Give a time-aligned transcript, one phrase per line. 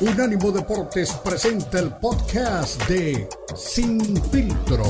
[0.00, 3.26] Unánimo Deportes presenta el podcast de
[3.56, 3.98] Sin
[4.30, 4.84] Filtro.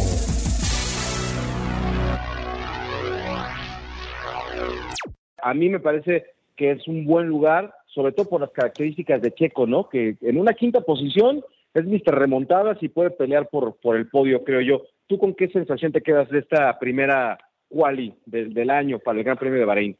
[5.40, 9.32] A mí me parece que es un buen lugar, sobre todo por las características de
[9.32, 9.88] Checo, ¿no?
[9.88, 12.14] Que en una quinta posición es Mr.
[12.14, 14.82] Remontadas y puede pelear por, por el podio, creo yo.
[15.06, 17.38] ¿Tú con qué sensación te quedas de esta primera
[17.70, 19.96] quali del, del año para el Gran Premio de Bahrein?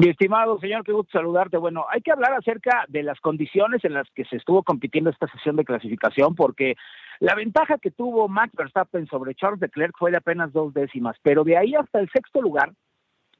[0.00, 1.58] Mi estimado señor, qué gusto saludarte.
[1.58, 5.28] Bueno, hay que hablar acerca de las condiciones en las que se estuvo compitiendo esta
[5.28, 6.74] sesión de clasificación, porque
[7.18, 11.44] la ventaja que tuvo Max Verstappen sobre Charles Leclerc fue de apenas dos décimas, pero
[11.44, 12.72] de ahí hasta el sexto lugar,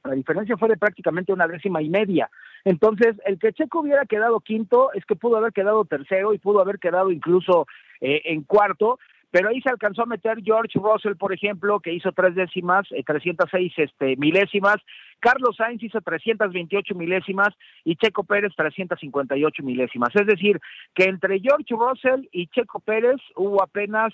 [0.03, 2.29] la diferencia fue de prácticamente una décima y media.
[2.63, 6.61] Entonces, el que Checo hubiera quedado quinto es que pudo haber quedado tercero y pudo
[6.61, 7.65] haber quedado incluso
[8.01, 8.99] eh, en cuarto,
[9.31, 13.03] pero ahí se alcanzó a meter George Russell, por ejemplo, que hizo tres décimas, eh,
[13.03, 14.75] 306 este, milésimas,
[15.19, 17.49] Carlos Sainz hizo 328 milésimas
[17.85, 20.09] y Checo Pérez 358 milésimas.
[20.15, 20.59] Es decir,
[20.93, 24.13] que entre George Russell y Checo Pérez hubo apenas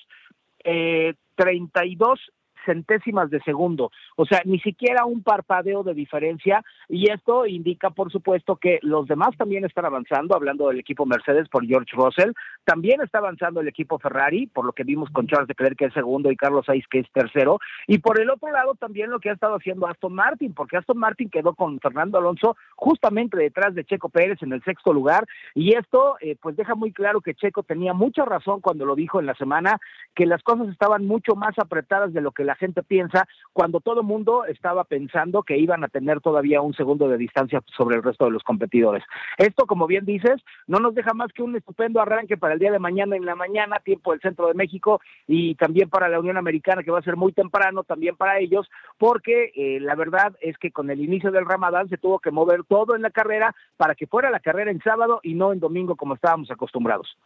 [0.63, 2.19] eh, 32
[2.67, 6.63] centésimas de segundo, o sea, ni siquiera un parpadeo de diferencia.
[6.89, 11.47] Y esto indica, por supuesto, que los demás también están avanzando, hablando del equipo Mercedes
[11.49, 12.33] por George Russell,
[12.65, 15.93] también está avanzando el equipo Ferrari, por lo que vimos con Charles Leclerc que es
[15.93, 19.29] segundo y Carlos Sainz que es tercero, y por el otro lado también lo que
[19.29, 23.85] ha estado haciendo Aston Martin, porque Aston Martin quedó con Fernando Alonso justamente detrás de
[23.85, 27.63] Checo Pérez en el sexto lugar, y esto eh, pues deja muy claro que Checo
[27.63, 29.79] tenía mucha razón cuando lo dijo en la semana,
[30.13, 34.01] que las cosas estaban mucho más apretadas de lo que la gente piensa cuando todo
[34.01, 38.03] el mundo estaba pensando que iban a tener todavía un segundo de distancia sobre el
[38.03, 39.03] resto de los competidores.
[39.37, 42.71] Esto, como bien dices, no nos deja más que un estupendo arranque para el día
[42.71, 46.37] de mañana en la mañana, tiempo del centro de México, y también para la Unión
[46.37, 50.57] Americana, que va a ser muy temprano, también para ellos, porque eh, la verdad es
[50.57, 53.95] que con el inicio del Ramadán se tuvo que mover todo en la carrera para
[53.95, 57.17] que fuera la carrera en sábado y no en domingo como estábamos acostumbrados.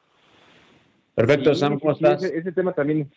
[1.16, 2.24] Perfecto, Sam, ¿cómo estás?
[2.24, 3.10] Ese, ese tema también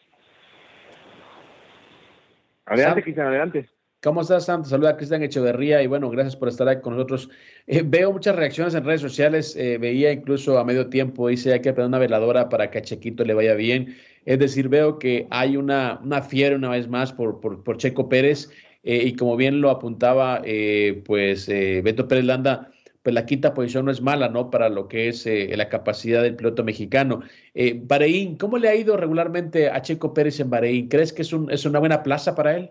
[2.66, 3.68] Adelante, Cristian, adelante.
[4.04, 4.62] ¿Cómo estás, Sam?
[4.62, 7.30] Te saluda Cristian Echeverría y bueno, gracias por estar aquí con nosotros.
[7.66, 11.60] Eh, veo muchas reacciones en redes sociales, eh, veía incluso a medio tiempo, dice hay
[11.60, 13.96] que prender una veladora para que a Chequito le vaya bien.
[14.26, 18.10] Es decir, veo que hay una, una fiebre una vez más por, por, por Checo
[18.10, 18.50] Pérez
[18.82, 20.42] eh, y como bien lo apuntaba,
[21.06, 22.70] pues Beto Pérez Landa,
[23.04, 24.48] pues la quinta posición no es mala, ¿no?
[24.48, 27.20] Para lo que es la capacidad del piloto mexicano.
[27.52, 30.88] Eh, Bahrein, ¿cómo le ha ido regularmente a Checo Pérez en Bahrein?
[30.88, 32.70] ¿Crees que es, un, es una buena plaza para él?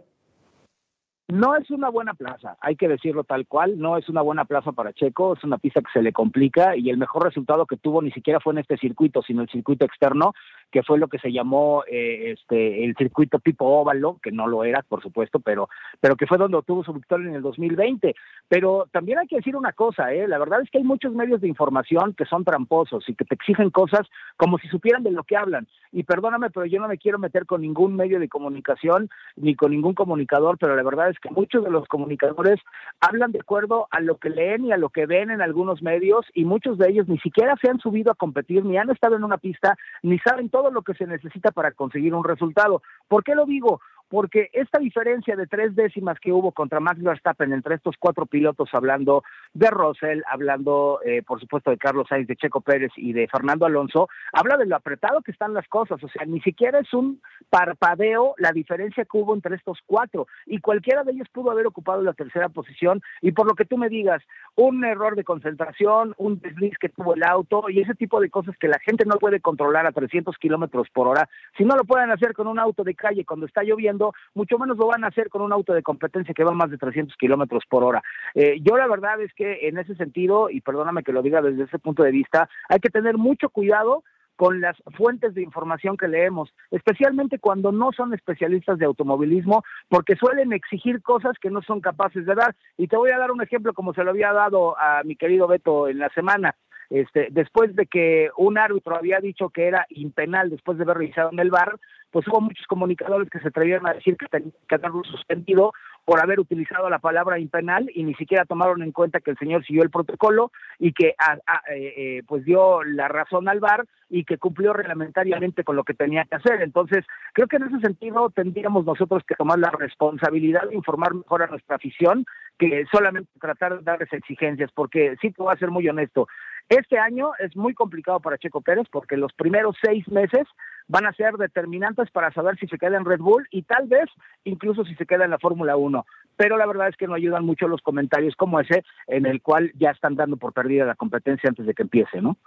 [1.28, 4.72] No es una buena plaza, hay que decirlo tal cual, no es una buena plaza
[4.72, 8.02] para Checo, es una pista que se le complica y el mejor resultado que tuvo
[8.02, 10.34] ni siquiera fue en este circuito, sino el circuito externo,
[10.74, 14.64] que fue lo que se llamó eh, este el circuito tipo óvalo, que no lo
[14.64, 15.70] era, por supuesto, pero
[16.00, 18.16] pero que fue donde obtuvo su victoria en el 2020.
[18.50, 21.42] Pero también hay que decir una cosa, eh, la verdad es que hay muchos medios
[21.42, 25.24] de información que son tramposos y que te exigen cosas como si supieran de lo
[25.24, 25.68] que hablan.
[25.92, 29.70] Y perdóname, pero yo no me quiero meter con ningún medio de comunicación ni con
[29.70, 32.60] ningún comunicador, pero la verdad es que muchos de los comunicadores
[33.00, 36.26] hablan de acuerdo a lo que leen y a lo que ven en algunos medios
[36.34, 39.24] y muchos de ellos ni siquiera se han subido a competir, ni han estado en
[39.24, 42.82] una pista, ni saben todo lo que se necesita para conseguir un resultado.
[43.08, 43.82] ¿Por qué lo digo?
[44.10, 48.70] Porque esta diferencia de tres décimas que hubo contra Max Verstappen entre estos cuatro pilotos,
[48.74, 53.28] hablando de Russell, hablando eh, por supuesto de Carlos Sainz, de Checo Pérez y de
[53.28, 56.94] Fernando Alonso, habla de lo apretado que están las cosas, o sea, ni siquiera es
[56.94, 61.68] un parpadeo la diferencia que hubo entre estos cuatro, y cualquiera de ellos pudo haber
[61.68, 64.22] ocupado la tercera posición, y por lo que tú me digas,
[64.56, 68.56] un error de concentración, un desliz que tuvo el auto, y ese tipo de cosas
[68.58, 72.12] que la gente no puede controlar a 300 kilómetros por hora, si no lo pueden
[72.12, 73.93] hacer con un auto de calle cuando está lloviendo,
[74.34, 76.78] mucho menos lo van a hacer con un auto de competencia que va más de
[76.78, 78.02] 300 kilómetros por hora.
[78.36, 81.64] Eh, yo la verdad es que en ese sentido, y perdóname que lo diga desde
[81.64, 84.04] ese punto de vista, hay que tener mucho cuidado
[84.36, 90.16] con las fuentes de información que leemos, especialmente cuando no son especialistas de automovilismo, porque
[90.16, 92.56] suelen exigir cosas que no son capaces de dar.
[92.78, 95.48] Y te voy a dar un ejemplo como se lo había dado a mi querido
[95.48, 96.56] Beto en la semana.
[96.90, 101.32] Este, después de que un árbitro había dicho que era impenal después de haber revisado
[101.32, 101.80] en el bar,
[102.14, 105.74] pues hubo muchos comunicadores que se atrevieron a decir que tenían que darlo suspendido
[106.06, 109.66] por haber utilizado la palabra impenal y ni siquiera tomaron en cuenta que el señor
[109.66, 113.86] siguió el protocolo y que a, a, eh, eh, pues dio la razón al VAR
[114.10, 116.62] y que cumplió reglamentariamente con lo que tenía que hacer.
[116.62, 121.42] Entonces, creo que en ese sentido tendríamos nosotros que tomar la responsabilidad de informar mejor
[121.42, 122.26] a nuestra afición
[122.60, 126.28] que solamente tratar de darles exigencias, porque sí te voy a ser muy honesto,
[126.70, 130.48] este año es muy complicado para Checo Pérez porque los primeros seis meses
[130.88, 134.10] van a ser determinantes para saber si se queda en Red Bull y tal vez
[134.44, 136.06] incluso si se queda en la Fórmula 1.
[136.36, 139.72] Pero la verdad es que no ayudan mucho los comentarios como ese en el cual
[139.76, 142.38] ya están dando por perdida la competencia antes de que empiece, ¿no?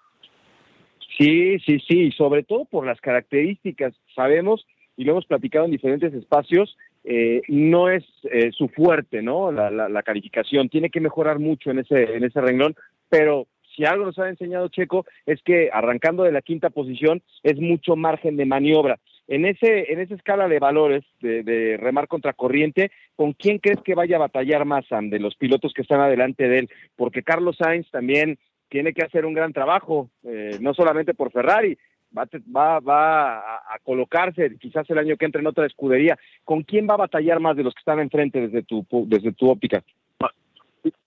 [1.16, 3.94] Sí, sí, sí, sobre todo por las características.
[4.14, 4.66] Sabemos
[4.96, 9.52] y lo hemos platicado en diferentes espacios, eh, no es eh, su fuerte, ¿no?
[9.52, 12.74] La, la, calificación tiene que mejorar mucho en ese en ese renglón,
[13.08, 13.46] pero
[13.76, 17.94] si algo nos ha enseñado Checo es que arrancando de la quinta posición es mucho
[17.94, 18.98] margen de maniobra.
[19.28, 23.80] En ese en esa escala de valores de, de remar contra corriente, ¿con quién crees
[23.82, 26.70] que vaya a batallar más, de los pilotos que están adelante de él?
[26.94, 28.38] Porque Carlos Sainz también
[28.68, 31.76] tiene que hacer un gran trabajo, eh, no solamente por Ferrari,
[32.16, 36.18] va, va, va a, colocarse quizás el año que entre en otra escudería.
[36.44, 39.48] ¿Con quién va a batallar más de los que están enfrente desde tu, desde tu
[39.48, 39.82] óptica?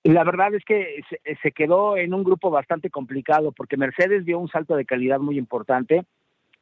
[0.04, 4.40] La verdad es que se, se quedó en un grupo bastante complicado porque Mercedes dio
[4.40, 6.04] un salto de calidad muy importante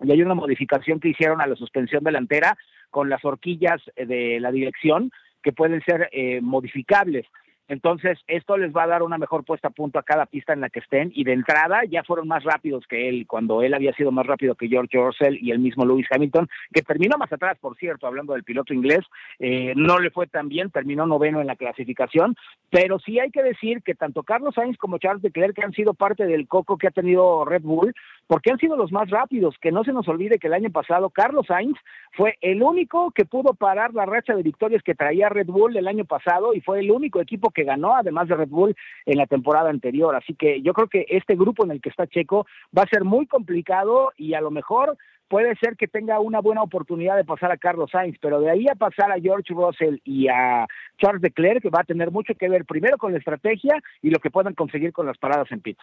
[0.04, 2.58] y hay una modificación que hicieron a la suspensión delantera
[2.90, 5.12] con las horquillas de la dirección
[5.42, 7.26] que pueden ser eh, modificables.
[7.68, 10.62] Entonces, esto les va a dar una mejor puesta a punto a cada pista en
[10.62, 13.94] la que estén y de entrada ya fueron más rápidos que él, cuando él había
[13.94, 17.58] sido más rápido que George Russell y el mismo Lewis Hamilton, que terminó más atrás,
[17.60, 19.06] por cierto, hablando del piloto inglés,
[19.40, 22.36] eh, no le fue tan bien, terminó noveno en la clasificación,
[22.70, 26.26] pero sí hay que decir que tanto Carlos Sainz como Charles Leclerc han sido parte
[26.26, 27.94] del coco que ha tenido Red Bull,
[28.28, 31.10] porque han sido los más rápidos, que no se nos olvide que el año pasado
[31.10, 31.78] Carlos Sainz
[32.12, 35.88] fue el único que pudo parar la racha de victorias que traía Red Bull el
[35.88, 38.76] año pasado y fue el único equipo que ganó, además de Red Bull,
[39.06, 40.16] en la temporada anterior.
[40.16, 42.46] Así que yo creo que este grupo en el que está Checo
[42.78, 44.98] va a ser muy complicado y a lo mejor
[45.30, 48.66] puede ser que tenga una buena oportunidad de pasar a Carlos Sainz, pero de ahí
[48.72, 52.66] a pasar a George Russell y a Charles Leclerc va a tener mucho que ver
[52.66, 55.78] primero con la estrategia y lo que puedan conseguir con las paradas en pit.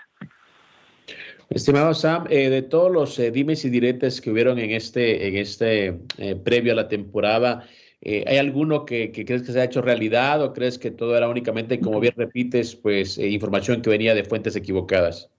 [1.50, 5.36] Estimado Sam, eh, de todos los eh, dimes y diretes que hubieron en este, en
[5.36, 7.66] este eh, previo a la temporada,
[8.06, 11.26] eh, ¿Hay alguno que, crees que se ha hecho realidad o crees que todo era
[11.26, 15.30] únicamente, como bien repites, pues información que venía de fuentes equivocadas?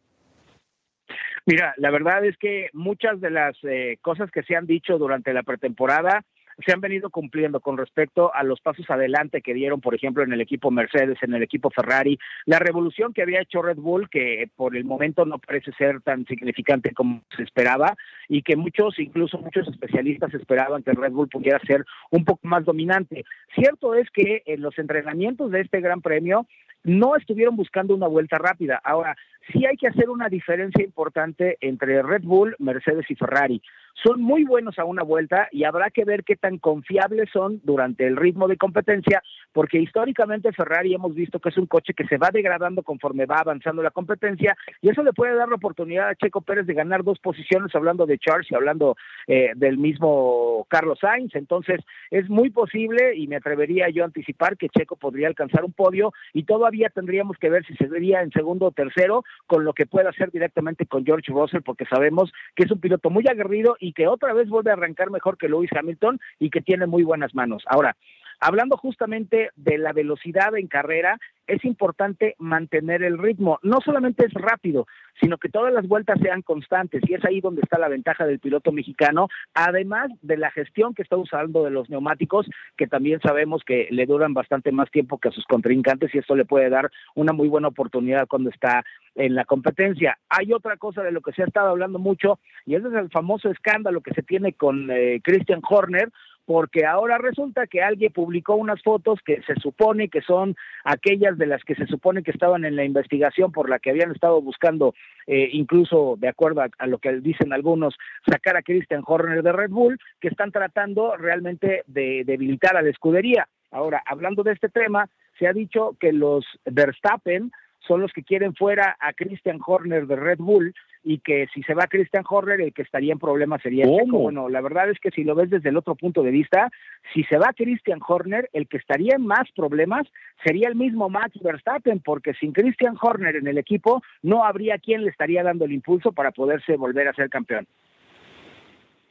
[1.46, 3.56] Mira, la verdad es que muchas de las
[4.02, 6.26] cosas que se han dicho durante la pretemporada
[6.63, 10.34] se han venido cumpliendo con respecto a los pasos adelante que dieron, por ejemplo, en
[10.34, 14.50] el equipo Mercedes, en el equipo Ferrari, la revolución que había hecho Red Bull, que
[14.56, 17.96] por el momento no parece ser tan significante como se esperaba,
[18.28, 22.63] y que muchos, incluso muchos especialistas esperaban que Red Bull pudiera ser un poco más
[22.66, 23.25] dominante.
[23.54, 26.48] Cierto es que en los entrenamientos de este Gran Premio
[26.84, 28.80] no estuvieron buscando una vuelta rápida.
[28.84, 29.16] Ahora,
[29.51, 33.62] sí hay que hacer una diferencia importante entre Red Bull, Mercedes y Ferrari.
[34.04, 38.06] Son muy buenos a una vuelta y habrá que ver qué tan confiables son durante
[38.06, 42.18] el ritmo de competencia, porque históricamente Ferrari hemos visto que es un coche que se
[42.18, 46.16] va degradando conforme va avanzando la competencia y eso le puede dar la oportunidad a
[46.16, 48.98] Checo Pérez de ganar dos posiciones hablando de Charles y hablando
[49.28, 51.34] eh, del mismo Carlos Sainz.
[51.36, 51.80] Entonces
[52.12, 56.14] es muy posible y me atrevería yo a anticipar que Checo podría alcanzar un podio
[56.34, 59.86] y todavía tendríamos que ver si se vería en segundo o tercero con lo que
[59.86, 64.08] pueda hacer directamente con George Russell, porque sabemos que es un piloto muy aguerrido que
[64.08, 67.64] otra vez vuelve a arrancar mejor que Lewis Hamilton y que tiene muy buenas manos.
[67.68, 67.96] Ahora,
[68.40, 71.18] Hablando justamente de la velocidad en carrera,
[71.48, 73.60] es importante mantener el ritmo.
[73.62, 74.88] No solamente es rápido,
[75.20, 78.40] sino que todas las vueltas sean constantes y es ahí donde está la ventaja del
[78.40, 82.48] piloto mexicano, además de la gestión que está usando de los neumáticos,
[82.78, 86.36] que también sabemos que le duran bastante más tiempo que a sus contrincantes y esto
[86.36, 88.84] le puede dar una muy buena oportunidad cuando está
[89.16, 90.18] en la competencia.
[90.30, 93.50] Hay otra cosa de lo que se ha estado hablando mucho y es el famoso
[93.50, 96.12] escándalo que se tiene con eh, Christian Horner,
[96.46, 101.48] porque ahora resulta que alguien publicó unas fotos que se supone que son aquellas de
[101.48, 104.94] las que se supone que estaban en la investigación por la que habían estado buscando,
[105.28, 107.96] eh, incluso de acuerdo a, lo que dicen algunos,
[108.30, 112.90] sacar a Christian Horner de Red Bull, que están tratando realmente de debilitar a la
[112.90, 113.48] escudería.
[113.72, 115.10] Ahora, hablando de este tema,
[115.40, 120.16] se ha dicho que los Verstappen son los que quieren fuera a Christian Horner de
[120.16, 120.74] Red Bull
[121.06, 124.18] y que si se va Christian Horner el que estaría en problemas sería Checo.
[124.18, 126.72] Bueno, la verdad es que si lo ves desde el otro punto de vista,
[127.14, 130.08] si se va Christian Horner, el que estaría en más problemas
[130.44, 135.04] sería el mismo Max Verstappen, porque sin Christian Horner en el equipo no habría quien
[135.04, 137.68] le estaría dando el impulso para poderse volver a ser campeón.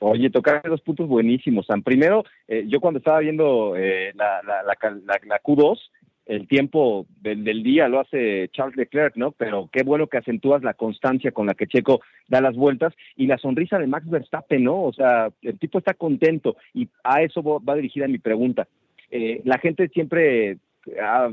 [0.00, 1.66] Oye, tocar dos puntos buenísimos.
[1.66, 1.82] San.
[1.82, 5.78] Primero, eh, yo cuando estaba viendo eh, la, la, la, la, Q2,
[6.26, 9.32] el tiempo del, día lo hace Charles Leclerc, ¿no?
[9.32, 13.26] Pero qué bueno que acentúas la constancia con la que Checo da las vueltas y
[13.26, 14.82] la sonrisa de Max Verstappen, ¿no?
[14.82, 18.66] O sea, el tipo está contento y a eso va dirigida mi pregunta.
[19.10, 20.58] Eh, la gente siempre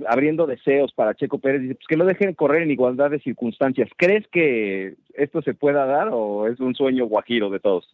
[0.08, 3.90] abriendo deseos para Checo Pérez, dice, pues que lo dejen correr en igualdad de circunstancias.
[3.98, 7.94] ¿Crees que esto se pueda dar o es un sueño guajiro de todos?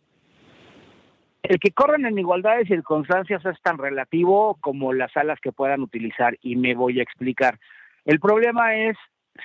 [1.48, 5.82] El que corren en igualdad de circunstancias es tan relativo como las alas que puedan
[5.82, 7.58] utilizar y me voy a explicar.
[8.04, 8.98] El problema es,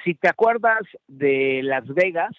[0.03, 2.33] si te acuerdas de Las Vegas,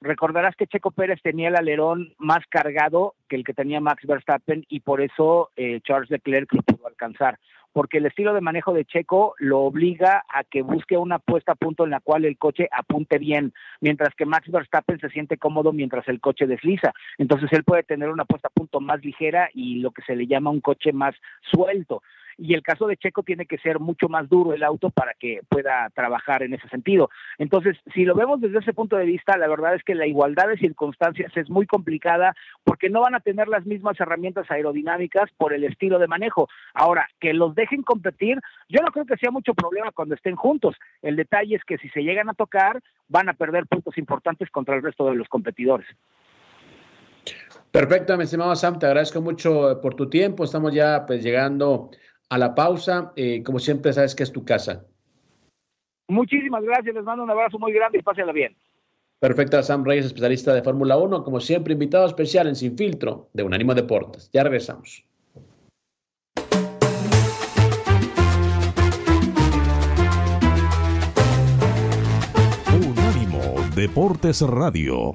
[0.00, 4.64] recordarás que Checo Pérez tenía el alerón más cargado que el que tenía Max Verstappen
[4.70, 7.38] y por eso eh, Charles Leclerc lo pudo alcanzar
[7.74, 11.56] porque el estilo de manejo de Checo lo obliga a que busque una puesta a
[11.56, 15.72] punto en la cual el coche apunte bien, mientras que Max Verstappen se siente cómodo
[15.72, 16.92] mientras el coche desliza.
[17.18, 20.28] Entonces él puede tener una puesta a punto más ligera y lo que se le
[20.28, 21.16] llama un coche más
[21.50, 22.00] suelto
[22.38, 25.40] y el caso de Checo tiene que ser mucho más duro el auto para que
[25.48, 27.10] pueda trabajar en ese sentido.
[27.38, 30.48] Entonces, si lo vemos desde ese punto de vista, la verdad es que la igualdad
[30.48, 35.52] de circunstancias es muy complicada porque no van a tener las mismas herramientas aerodinámicas por
[35.52, 36.48] el estilo de manejo.
[36.74, 38.38] Ahora, que los dejen competir,
[38.68, 40.76] yo no creo que sea mucho problema cuando estén juntos.
[41.02, 44.76] El detalle es que si se llegan a tocar, van a perder puntos importantes contra
[44.76, 45.86] el resto de los competidores.
[47.70, 50.44] Perfecto, mi estimado Sam, te agradezco mucho por tu tiempo.
[50.44, 51.90] Estamos ya pues llegando
[52.28, 53.12] a la pausa.
[53.16, 54.84] Eh, como siempre, sabes que es tu casa.
[56.08, 58.56] Muchísimas gracias, les mando un abrazo muy grande y pásenla bien.
[59.20, 63.42] Perfecto, Sam Reyes, especialista de Fórmula 1, como siempre, invitado especial en Sin Filtro de
[63.42, 64.28] Unánimo Deportes.
[64.34, 65.02] Ya regresamos.
[72.70, 75.14] Unánimo Deportes Radio.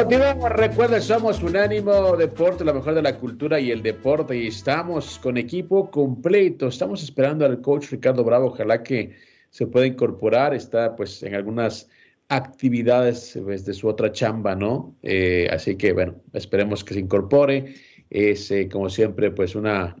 [0.00, 5.18] Continuamos, recuerden, somos Unánimo Deporte, la mejor de la cultura y el deporte, y estamos
[5.18, 6.68] con equipo completo.
[6.68, 9.14] Estamos esperando al coach Ricardo Bravo, ojalá que
[9.50, 11.90] se pueda incorporar, está pues en algunas
[12.28, 14.96] actividades pues, de su otra chamba, ¿no?
[15.02, 17.74] Eh, así que bueno, esperemos que se incorpore.
[18.08, 19.96] Es eh, como siempre pues una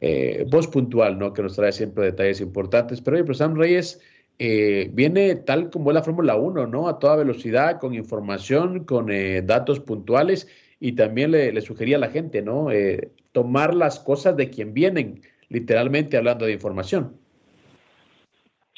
[0.00, 1.32] eh, voz puntual, ¿no?
[1.32, 3.00] Que nos trae siempre detalles importantes.
[3.00, 4.00] Pero oye, pues Sam Reyes
[4.38, 6.88] eh, viene tal como es la Fórmula 1, ¿no?
[6.88, 12.10] A toda velocidad, con información, con eh, datos puntuales y también le, sugería a la
[12.10, 12.70] gente, ¿no?
[12.70, 17.16] Eh, tomar las cosas de quien vienen, literalmente hablando de información.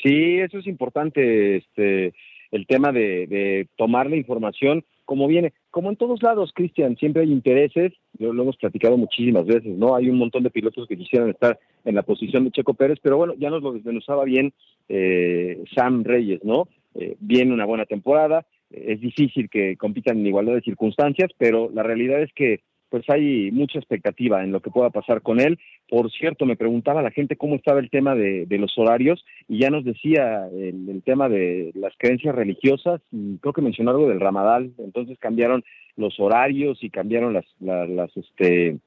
[0.01, 2.15] Sí, eso es importante, este,
[2.53, 5.53] el tema de, de tomar la información como viene.
[5.71, 9.95] Como en todos lados, Cristian, siempre hay intereses, lo, hemos platicado muchísimas veces, ¿no?
[9.95, 13.19] Hay un montón de pilotos que quisieran estar en la posición de Checo Pérez, pero
[13.19, 14.55] bueno, ya nos lo desmenuzaba bien
[14.89, 16.69] eh, Sam Reyes, ¿no?
[16.95, 21.83] Eh, viene una buena temporada, es difícil que compitan en igualdad de circunstancias, pero la
[21.83, 25.59] realidad es que pues hay mucha expectativa en lo que pueda pasar con él.
[25.89, 29.59] Por cierto, me preguntaba la gente cómo estaba el tema de, de los horarios y
[29.59, 34.21] ya nos decía el, tema de las creencias religiosas y creo que mencionó algo del
[34.21, 35.65] ramadán, entonces cambiaron
[35.97, 38.79] los horarios y cambiaron las, las, las este,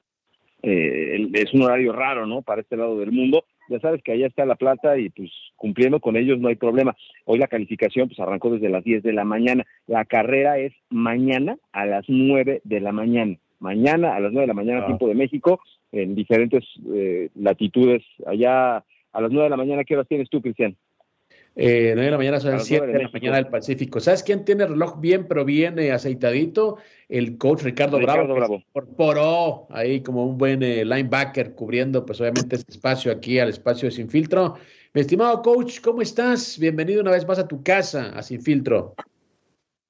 [0.61, 2.41] eh, es un horario raro, ¿no?
[2.41, 3.45] Para este lado del mundo.
[3.69, 6.95] Ya sabes que allá está La Plata y pues cumpliendo con ellos no hay problema.
[7.25, 9.65] Hoy la calificación pues arrancó desde las 10 de la mañana.
[9.87, 14.47] La carrera es mañana a las 9 de la mañana mañana a las 9 de
[14.47, 14.85] la mañana, ah.
[14.87, 18.03] tiempo de México, en diferentes eh, latitudes.
[18.25, 20.75] Allá a las 9 de la mañana, ¿qué horas tienes tú, Cristian?
[21.55, 23.99] Eh, 9 de la mañana son las 7 de, de la mañana del Pacífico.
[23.99, 26.77] ¿Sabes quién tiene el reloj bien, pero bien eh, aceitadito?
[27.09, 28.35] El coach Ricardo, Ricardo Bravo.
[28.35, 28.63] Bravo.
[28.67, 33.89] Incorporó ahí como un buen eh, linebacker cubriendo, pues obviamente, este espacio aquí al espacio
[33.89, 34.55] de Sin Filtro.
[34.93, 36.57] Mi estimado coach, ¿cómo estás?
[36.57, 38.95] Bienvenido una vez más a tu casa, a Sin Filtro.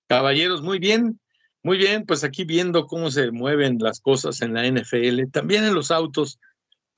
[0.08, 1.20] Caballeros, muy bien.
[1.64, 5.76] Muy bien, pues aquí viendo cómo se mueven las cosas en la NFL, también en
[5.76, 6.40] los autos,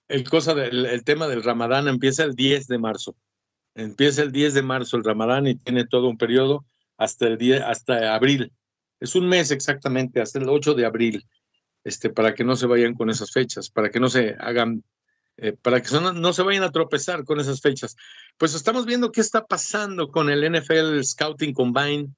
[0.08, 3.15] el, cosa del, el tema del Ramadán empieza el 10 de marzo.
[3.75, 6.65] Empieza el 10 de marzo el Ramadán y tiene todo un periodo
[6.98, 8.53] hasta el día, hasta abril.
[9.01, 11.25] Es un mes exactamente, hasta el 8 de abril,
[11.84, 14.84] este, para que no se vayan con esas fechas, para que no se hagan,
[15.36, 17.98] eh, para que no, no se vayan a tropezar con esas fechas.
[18.38, 22.13] Pues estamos viendo qué está pasando con el NFL Scouting Combine.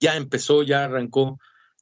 [0.00, 1.38] Ya empezó, ya arrancó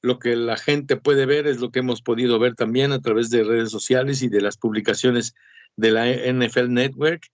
[0.07, 3.29] lo que la gente puede ver es lo que hemos podido ver también a través
[3.29, 5.35] de redes sociales y de las publicaciones
[5.75, 7.27] de la NFL Network.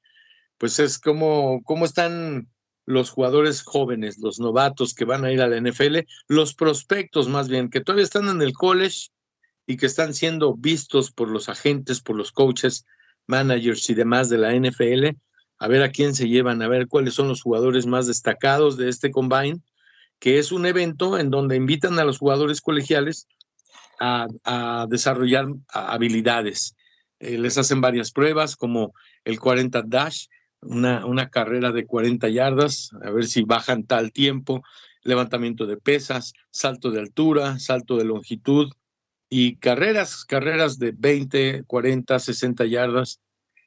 [0.57, 2.49] Pues es como cómo están
[2.87, 5.99] los jugadores jóvenes, los novatos que van a ir a la NFL,
[6.29, 9.11] los prospectos más bien, que todavía están en el college
[9.67, 12.87] y que están siendo vistos por los agentes, por los coaches,
[13.27, 15.15] managers y demás de la NFL,
[15.59, 18.89] a ver a quién se llevan, a ver cuáles son los jugadores más destacados de
[18.89, 19.61] este combine,
[20.23, 23.27] que es un evento en donde invitan a los jugadores colegiales
[23.99, 26.77] a, desarrollar habilidades.
[27.19, 30.27] Eh, les hacen varias pruebas como el 40 dash,
[30.61, 34.63] una, una carrera de 40 yardas, a ver si bajan tal tiempo,
[35.03, 38.71] levantamiento de pesas, salto de altura, salto de longitud
[39.29, 43.21] y carreras, carreras de 20, 40, 60 yardas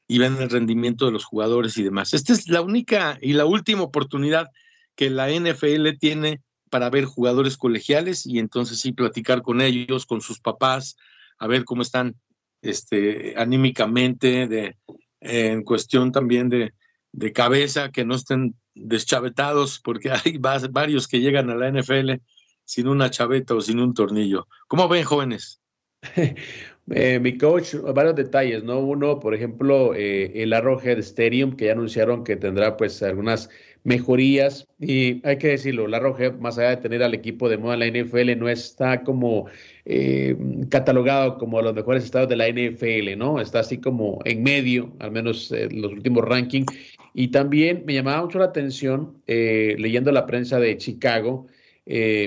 [0.08, 2.14] y ven el rendimiento de los jugadores y demás.
[2.14, 4.48] Esta es la única y la última oportunidad
[4.96, 10.22] que la NFL tiene para ver jugadores colegiales y entonces sí platicar con ellos, con
[10.22, 10.98] sus papás,
[11.38, 12.16] a ver cómo están
[12.62, 14.76] este, anímicamente, de,
[15.22, 16.74] en cuestión también de,
[17.12, 22.14] de cabeza, que no estén deschavetados, porque hay varios que llegan a la NFL
[22.64, 24.48] sin una chaveta o sin un tornillo.
[24.68, 25.62] ¿Cómo ven, jóvenes?
[26.92, 28.78] Eh, mi coach, varios detalles, ¿no?
[28.78, 33.50] Uno, por ejemplo, eh, el Arrowhead Stadium, que ya anunciaron que tendrá pues algunas
[33.86, 37.76] mejorías y hay que decirlo, la Arrowhead, más allá de tener al equipo de moda
[37.76, 39.46] en la NFL, no está como
[39.86, 40.36] eh,
[40.70, 43.40] catalogado como los mejores estados de la NFL, ¿no?
[43.40, 46.74] Está así como en medio, al menos en los últimos rankings.
[47.14, 51.48] Y también me llamaba mucho la atención leyendo la prensa de Chicago,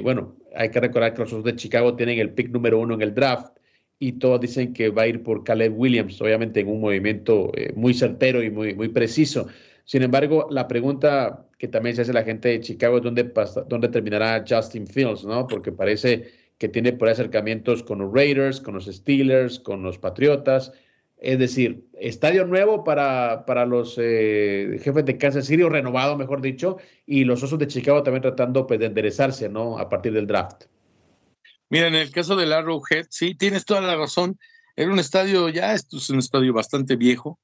[0.02, 3.14] bueno, hay que recordar que los de Chicago tienen el pick número uno en el
[3.14, 3.58] draft
[3.98, 7.72] y todos dicen que va a ir por Caleb Williams, obviamente en un movimiento eh,
[7.74, 9.48] muy certero y muy, muy preciso.
[9.88, 13.32] Sin embargo, la pregunta que también se hace la gente de Chicago es dónde,
[13.68, 15.46] dónde terminará Justin Fields, ¿no?
[15.46, 20.72] Porque parece que tiene por acercamientos con los Raiders, con los Steelers, con los Patriotas.
[21.16, 26.42] Es decir, estadio nuevo para, para los eh, jefes de Kansas City, o renovado, mejor
[26.42, 26.76] dicho,
[27.06, 29.78] y los Osos de Chicago también tratando pues, de enderezarse, ¿no?
[29.78, 30.64] A partir del draft.
[31.70, 34.38] Mira, en el caso del Arrowhead, sí, tienes toda la razón.
[34.76, 37.38] Era un estadio, ya es un estadio bastante viejo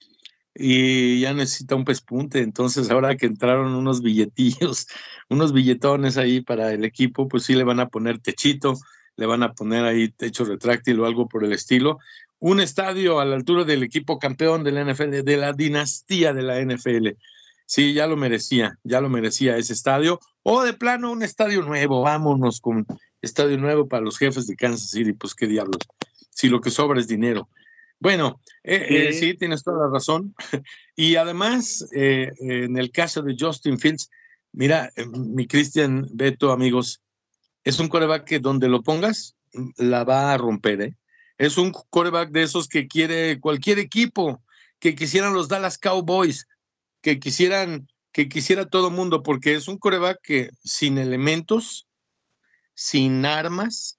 [0.55, 2.41] y ya necesita un pespunte.
[2.41, 4.87] Entonces, ahora que entraron unos billetillos,
[5.29, 8.79] unos billetones ahí para el equipo, pues sí le van a poner techito,
[9.17, 11.99] le van a poner ahí techo retráctil o algo por el estilo.
[12.39, 16.43] Un estadio a la altura del equipo campeón de la NFL, de la dinastía de
[16.43, 17.17] la NFL.
[17.67, 20.21] Sí, ya lo merecía, ya lo merecía ese estadio.
[20.43, 22.87] O de plano, un estadio nuevo, vámonos con
[23.23, 25.79] estadio nuevo para los jefes de Kansas City, pues qué diablos,
[26.31, 27.49] si lo que sobra es dinero.
[28.05, 30.35] Bueno, eh, eh, sí, tienes toda la razón.
[30.95, 34.11] y además, eh, en el caso de Justin Fields,
[34.53, 37.01] mira, mi Cristian Beto, amigos,
[37.65, 39.37] es un coreback que donde lo pongas,
[39.79, 40.97] la va a romper, ¿eh?
[41.39, 44.43] Es un coreback de esos que quiere cualquier equipo,
[44.79, 46.47] que quisieran los Dallas Cowboys,
[47.01, 51.89] que quisieran, que quisiera todo mundo, porque es un coreback que sin elementos,
[52.75, 53.99] sin armas,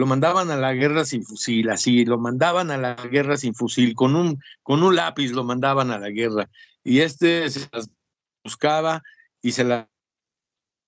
[0.00, 3.94] lo mandaban a la guerra sin fusil, así, lo mandaban a la guerra sin fusil,
[3.94, 6.48] con un, con un lápiz lo mandaban a la guerra.
[6.82, 7.90] Y este se las
[8.42, 9.02] buscaba
[9.42, 9.90] y se la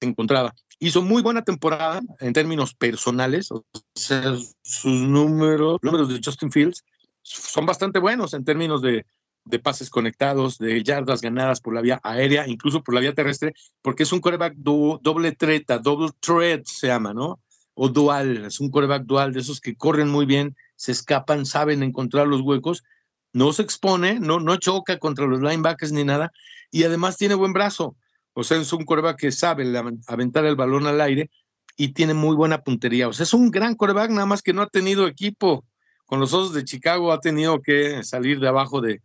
[0.01, 0.55] encontraba.
[0.79, 6.83] Hizo muy buena temporada en términos personales, o sea, sus números, números de Justin Fields
[7.21, 9.05] son bastante buenos en términos de,
[9.45, 13.53] de pases conectados, de yardas ganadas por la vía aérea, incluso por la vía terrestre,
[13.83, 17.41] porque es un coreback doble treta, double threat se llama, ¿no?
[17.75, 21.83] O dual, es un coreback dual de esos que corren muy bien, se escapan, saben
[21.83, 22.85] encontrar los huecos,
[23.33, 26.33] no se expone, no, no choca contra los linebackers ni nada,
[26.71, 27.97] y además tiene buen brazo.
[28.35, 29.65] O sea, es un coreback que sabe
[30.07, 31.31] aventar el balón al aire
[31.77, 33.09] y tiene muy buena puntería.
[33.09, 35.65] O sea, es un gran coreback, nada más que no ha tenido equipo.
[36.07, 39.01] Con los Osos de Chicago ha tenido que salir de abajo de,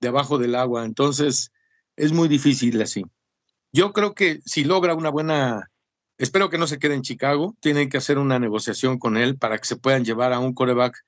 [0.00, 0.84] debajo del agua.
[0.84, 1.52] Entonces,
[1.96, 3.04] es muy difícil así.
[3.72, 5.69] Yo creo que si logra una buena,
[6.20, 9.58] espero que no se quede en Chicago, tienen que hacer una negociación con él para
[9.58, 11.02] que se puedan llevar a un coreback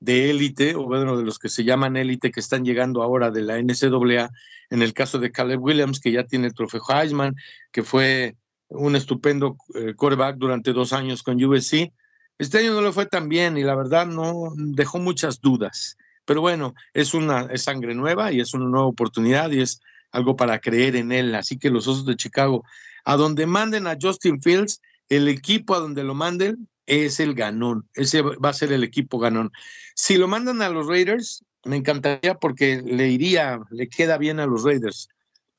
[0.00, 3.42] de élite, o bueno, de los que se llaman élite, que están llegando ahora de
[3.42, 4.30] la NCAA,
[4.70, 7.36] en el caso de Caleb Williams, que ya tiene el trofeo Heisman,
[7.70, 8.36] que fue
[8.68, 11.92] un estupendo eh, coreback durante dos años con USC.
[12.36, 15.96] Este año no le fue tan bien y la verdad no dejó muchas dudas.
[16.24, 20.58] Pero bueno, es una sangre nueva y es una nueva oportunidad y es algo para
[20.58, 21.34] creer en él.
[21.36, 22.64] Así que los Osos de Chicago,
[23.06, 27.88] a donde manden a Justin Fields, el equipo a donde lo manden es el ganón.
[27.94, 29.50] Ese va a ser el equipo ganón.
[29.94, 34.46] Si lo mandan a los Raiders, me encantaría porque le iría, le queda bien a
[34.46, 35.08] los Raiders.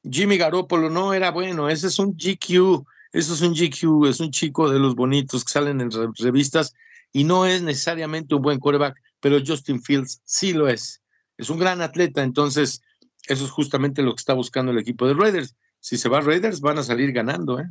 [0.03, 4.31] Jimmy Garoppolo no era bueno, ese es un GQ, eso es un GQ, es un
[4.31, 6.75] chico de los bonitos que salen en revistas
[7.11, 11.01] y no es necesariamente un buen quarterback pero Justin Fields sí lo es.
[11.37, 12.81] Es un gran atleta, entonces
[13.27, 15.55] eso es justamente lo que está buscando el equipo de Raiders.
[15.87, 17.65] Si se va Raiders, van a salir ganando, ¿eh?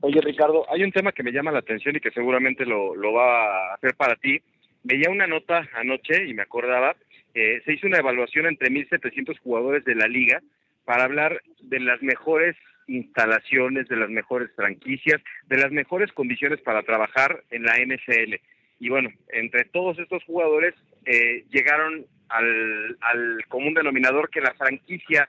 [0.00, 3.72] Oye, Ricardo, hay un tema que me llama la atención y que seguramente lo, va
[3.72, 4.40] a hacer para ti.
[4.84, 6.96] Veía una nota anoche y me acordaba
[7.34, 10.40] eh, se hizo una evaluación entre 1.700 jugadores de la liga
[10.86, 16.84] para hablar de las mejores instalaciones, de las mejores franquicias, de las mejores condiciones para
[16.84, 18.36] trabajar en la NFL.
[18.80, 25.28] Y bueno, entre todos estos jugadores eh, llegaron al, al común denominador que la franquicia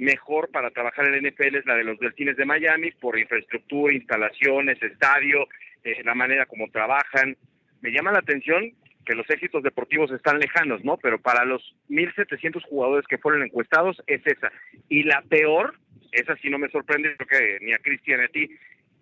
[0.00, 3.92] mejor para trabajar en la NFL es la de los Delfines de Miami por infraestructura,
[3.92, 5.46] instalaciones, estadio,
[5.84, 7.36] eh, la manera como trabajan.
[7.82, 8.72] Me llama la atención
[9.04, 10.96] que los éxitos deportivos están lejanos, ¿no?
[10.96, 14.50] Pero para los 1.700 jugadores que fueron encuestados es esa.
[14.88, 15.74] Y la peor,
[16.12, 18.50] esa sí no me sorprende, creo que ni a Cristian ni a ti,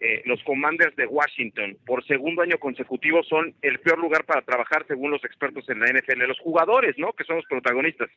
[0.01, 4.85] eh, los Commanders de Washington por segundo año consecutivo son el peor lugar para trabajar
[4.87, 6.27] según los expertos en la NFL.
[6.27, 7.13] Los jugadores, ¿no?
[7.13, 8.11] Que son los protagonistas.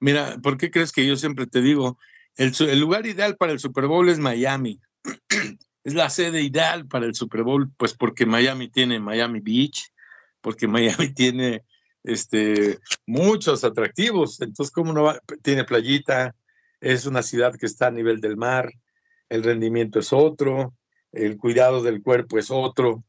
[0.00, 1.98] Mira, ¿por qué crees que yo siempre te digo,
[2.36, 4.80] el, el lugar ideal para el Super Bowl es Miami?
[5.84, 9.92] es la sede ideal para el Super Bowl, pues porque Miami tiene Miami Beach,
[10.40, 11.64] porque Miami tiene
[12.02, 15.20] este, muchos atractivos, entonces, ¿cómo no va?
[15.42, 16.34] Tiene playita,
[16.80, 18.72] es una ciudad que está a nivel del mar,
[19.28, 20.74] el rendimiento es otro,
[21.12, 23.04] el cuidado del cuerpo es otro,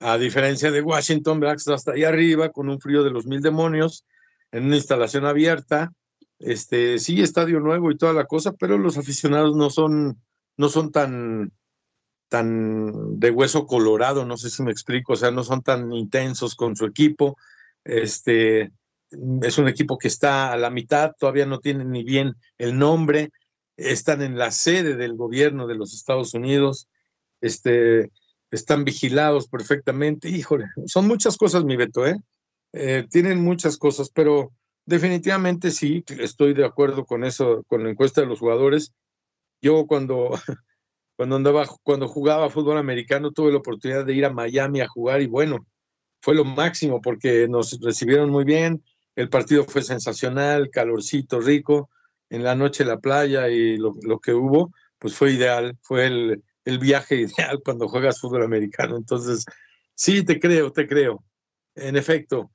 [0.00, 1.56] a diferencia de Washington, ¿verdad?
[1.74, 4.04] hasta ahí arriba con un frío de los mil demonios,
[4.52, 5.92] en una instalación abierta,
[6.38, 10.20] este, sí, estadio nuevo y toda la cosa, pero los aficionados no son,
[10.56, 11.52] no son tan,
[12.28, 16.54] tan de hueso colorado, no sé si me explico, o sea, no son tan intensos
[16.54, 17.36] con su equipo.
[17.84, 18.72] Este
[19.42, 23.30] es un equipo que está a la mitad, todavía no tiene ni bien el nombre,
[23.76, 26.88] están en la sede del gobierno de los Estados Unidos,
[27.40, 28.10] este,
[28.50, 30.28] están vigilados perfectamente.
[30.28, 32.16] Híjole, son muchas cosas, mi Beto, ¿eh?
[32.72, 34.52] eh tienen muchas cosas, pero
[34.86, 38.94] definitivamente sí, estoy de acuerdo con eso, con la encuesta de los jugadores.
[39.60, 40.30] Yo cuando
[41.16, 45.22] cuando andaba, cuando jugaba fútbol americano, tuve la oportunidad de ir a Miami a jugar
[45.22, 45.66] y bueno,
[46.20, 48.82] fue lo máximo porque nos recibieron muy bien,
[49.16, 51.88] el partido fue sensacional, calorcito, rico,
[52.28, 56.78] en la noche la playa y lo, que hubo, pues fue ideal, fue el, el,
[56.78, 58.96] viaje ideal cuando juegas fútbol americano.
[58.96, 59.46] Entonces,
[59.94, 61.24] sí, te creo, te creo.
[61.74, 62.50] En efecto,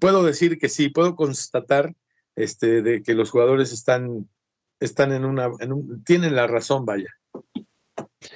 [0.00, 1.94] puedo decir que sí, puedo constatar
[2.36, 4.28] este, de que los jugadores están,
[4.80, 7.14] están en una, en tienen la razón, vaya.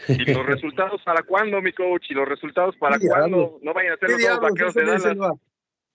[0.08, 2.10] ¿Y los resultados para cuándo, mi coach?
[2.10, 3.58] ¿Y los resultados para cuándo?
[3.62, 5.38] No vayan a ser los vaqueros de Dallas.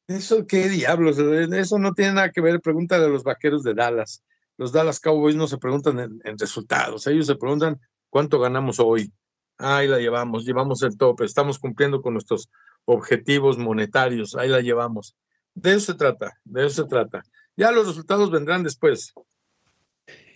[0.07, 4.23] Eso, qué diablos, eso no tiene nada que ver, pregunta de los vaqueros de Dallas.
[4.57, 7.79] Los Dallas Cowboys no se preguntan en, resultados, ellos se preguntan
[8.09, 9.11] cuánto ganamos hoy.
[9.57, 12.49] Ahí la llevamos, llevamos el tope, estamos cumpliendo con nuestros
[12.85, 15.15] objetivos monetarios, ahí la llevamos.
[15.53, 17.23] De eso se trata, de eso se trata.
[17.55, 19.13] Ya los resultados vendrán después.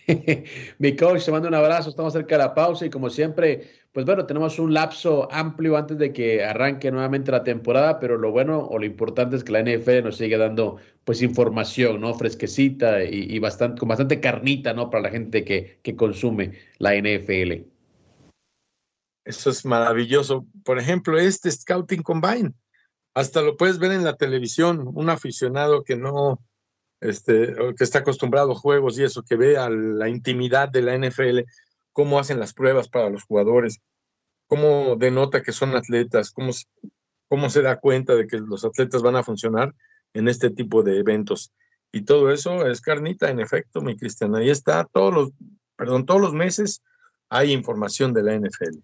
[0.78, 4.06] Mi coach, te mando un abrazo, estamos cerca de la pausa y como siempre, pues
[4.06, 8.60] bueno, tenemos un lapso amplio antes de que arranque nuevamente la temporada, pero lo bueno
[8.66, 12.14] o lo importante es que la NFL nos sigue dando pues información, ¿no?
[12.14, 14.90] Fresquecita y, bastante, con bastante carnita, ¿no?
[14.90, 17.75] Para la gente que, que consume la NFL.
[19.26, 20.46] Eso es maravilloso.
[20.64, 22.54] Por ejemplo, este Scouting Combine,
[23.12, 26.40] hasta lo puedes ver en la televisión, un aficionado que no,
[27.00, 31.40] este, que está acostumbrado a juegos y eso, que vea la intimidad de la NFL,
[31.92, 33.80] cómo hacen las pruebas para los jugadores,
[34.46, 36.52] cómo denota que son atletas, cómo,
[37.28, 39.74] cómo se da cuenta de que los atletas van a funcionar
[40.14, 41.52] en este tipo de eventos.
[41.90, 44.36] Y todo eso es carnita, en efecto, mi Cristian.
[44.36, 45.30] Ahí está, todos los,
[45.74, 46.84] perdón, todos los meses
[47.28, 48.78] hay información de la NFL.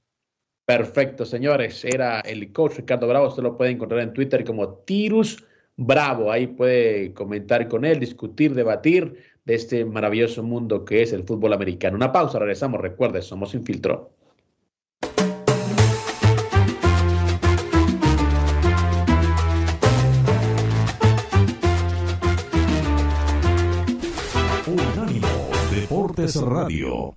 [0.64, 1.84] Perfecto, señores.
[1.84, 3.28] Era el coach Ricardo Bravo.
[3.28, 5.44] Usted lo puede encontrar en Twitter como Tirus
[5.76, 6.30] bravo.
[6.30, 11.52] Ahí puede comentar con él, discutir, debatir de este maravilloso mundo que es el fútbol
[11.52, 11.96] americano.
[11.96, 12.80] Una pausa, regresamos.
[12.80, 14.12] Recuerde, somos Infiltro.
[24.66, 25.28] Unánimo
[25.74, 27.16] Deportes Radio.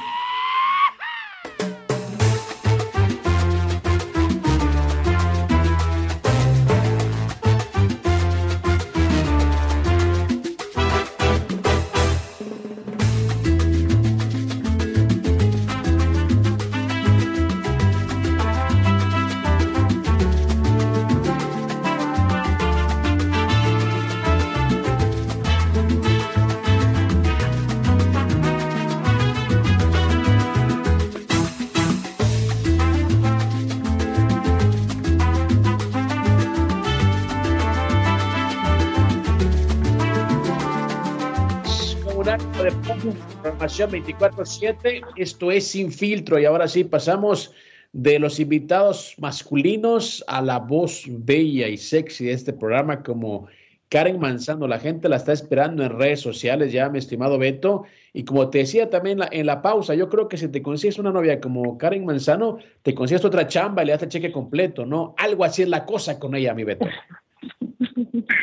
[43.87, 45.01] Programación 24-7.
[45.15, 46.39] Esto es Sin Filtro.
[46.39, 47.53] Y ahora sí, pasamos
[47.93, 53.47] de los invitados masculinos a la voz bella y sexy de este programa, como
[53.89, 54.67] Karen Manzano.
[54.67, 57.83] La gente la está esperando en redes sociales ya, mi estimado Beto.
[58.13, 61.11] Y como te decía también en la, pausa, yo creo que si te consigues una
[61.11, 65.15] novia como Karen Manzano, te consigues otra chamba y le das el cheque completo, ¿no?
[65.17, 66.87] Algo así es la cosa con ella, mi Beto.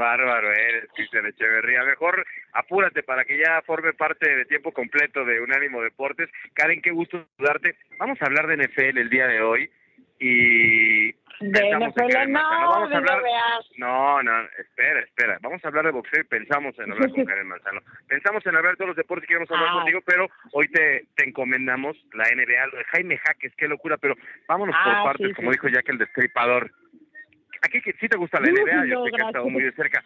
[0.00, 1.84] Bárbaro eres, Cristian Echeverría.
[1.84, 6.28] Mejor apúrate para que ya forme parte de tiempo completo de Unánimo Deportes.
[6.54, 7.76] Karen, qué gusto saludarte.
[7.98, 9.70] Vamos a hablar de NFL el día de hoy
[10.18, 13.22] y de NFL no, vamos a hablar,
[13.78, 15.38] no, no, espera, espera.
[15.40, 17.80] Vamos a hablar de boxeo y pensamos en hablar con Karen Manzano.
[18.06, 19.76] Pensamos en hablar de todos los deportes que queremos hablar ah.
[19.76, 24.16] contigo, pero hoy te, te encomendamos la NBA, lo de Jaime Jaques, qué locura, pero
[24.46, 26.70] vámonos por ah, partes, como dijo Jack el Destripador.
[27.62, 28.86] ¿A qué sí te gusta la NBA?
[28.86, 30.02] Yo sé que has estado muy de cerca.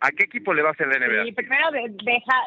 [0.00, 1.24] ¿A qué equipo le vas a la NBA?
[1.24, 1.70] Sí, primero
[2.04, 2.42] deja,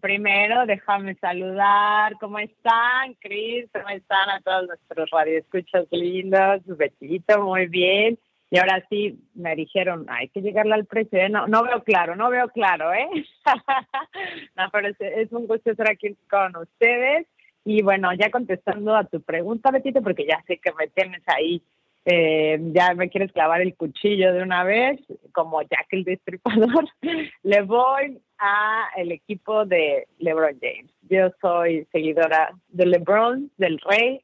[0.00, 2.14] primero déjame saludar.
[2.20, 3.68] ¿Cómo están, Cris?
[3.72, 6.62] ¿Cómo están a todos nuestros radioescuchas lindos?
[6.64, 8.18] Betito, muy bien.
[8.50, 11.18] Y ahora sí me dijeron, hay que llegarle al precio.
[11.18, 11.28] ¿eh?
[11.28, 13.08] No, no veo claro, no veo claro, ¿eh?
[14.56, 17.26] no, pero es, es, un gusto estar aquí con ustedes.
[17.64, 21.62] Y bueno, ya contestando a tu pregunta, Betito, porque ya sé que me tienes ahí
[22.04, 25.00] eh, ya me quieres clavar el cuchillo de una vez,
[25.32, 26.88] como Jack el Destripador,
[27.42, 30.92] le voy a el equipo de LeBron James.
[31.02, 34.23] Yo soy seguidora de LeBron, del Rey,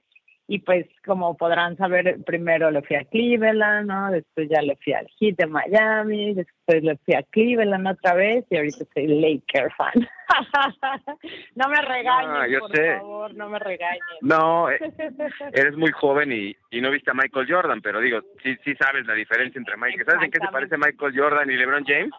[0.52, 4.10] y pues como podrán saber, primero le fui a Cleveland, ¿no?
[4.10, 8.44] Después ya le fui al Heat de Miami, después le fui a Cleveland otra vez
[8.50, 9.92] y ahorita soy Laker fan.
[11.54, 14.02] no me regañes, por favor, no me regañes.
[14.22, 14.80] No, eh,
[15.52, 19.06] eres muy joven y, y no viste a Michael Jordan, pero digo, sí, sí sabes
[19.06, 20.04] la diferencia entre Michael.
[20.04, 22.10] ¿Sabes en qué se parece Michael Jordan y LeBron James?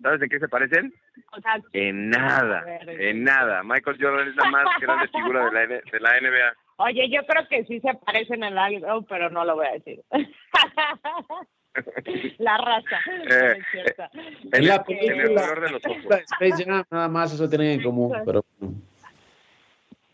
[0.00, 0.94] ¿Sabes en qué se parecen?
[1.72, 3.64] en nada, en nada.
[3.64, 6.54] Michael Jordan es la más grande figura de la, de la NBA.
[6.84, 10.00] Oye, yo creo que sí se parecen en algo, pero no lo voy a decir.
[12.38, 13.00] la raza.
[13.30, 13.94] Eh, es.
[14.52, 16.04] En, la, el color de los ojos.
[16.32, 18.44] Space Jam, nada más eso tienen en común, pero...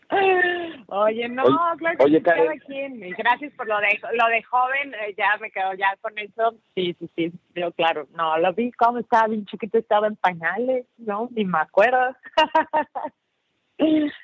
[0.91, 1.43] Oye, no,
[1.77, 2.99] claro que oye, cada quien.
[3.15, 6.55] Gracias por lo de lo de joven, eh, ya me quedo ya con eso.
[6.73, 8.07] Sí, sí, sí, yo claro.
[8.15, 12.15] No, lo vi como estaba bien chiquito, estaba en pañales, no, ni me acuerdo.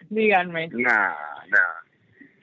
[0.10, 0.70] Díganme.
[0.70, 1.85] No, no.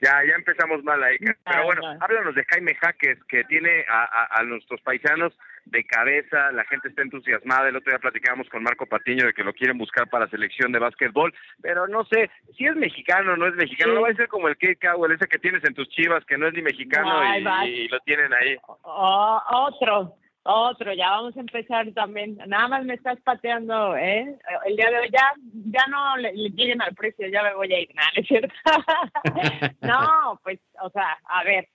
[0.03, 1.15] Ya, ya empezamos mal ahí.
[1.17, 5.31] Pero bueno, háblanos de Jaime Jaques, que tiene a, nuestros paisanos
[5.65, 7.69] de cabeza, la gente está entusiasmada.
[7.69, 10.79] El otro día platicábamos con Marco Patiño de que lo quieren buscar para selección de
[10.79, 13.93] básquetbol, pero no sé si es mexicano o no es mexicano.
[13.93, 16.37] No va a ser como el Kate Cowell, ese que tienes en tus chivas, que
[16.37, 17.23] no es ni mexicano
[17.65, 18.57] y, lo tienen ahí.
[18.83, 22.37] otro, otro, ya vamos a empezar también.
[22.47, 24.37] Nada más me estás pateando, ¿eh?
[24.65, 25.33] El día de hoy ya,
[25.71, 28.53] ya no le, lleguen al precio, ya me voy a ir, ¿es cierto?
[29.81, 31.69] no, pues, o sea, a ver,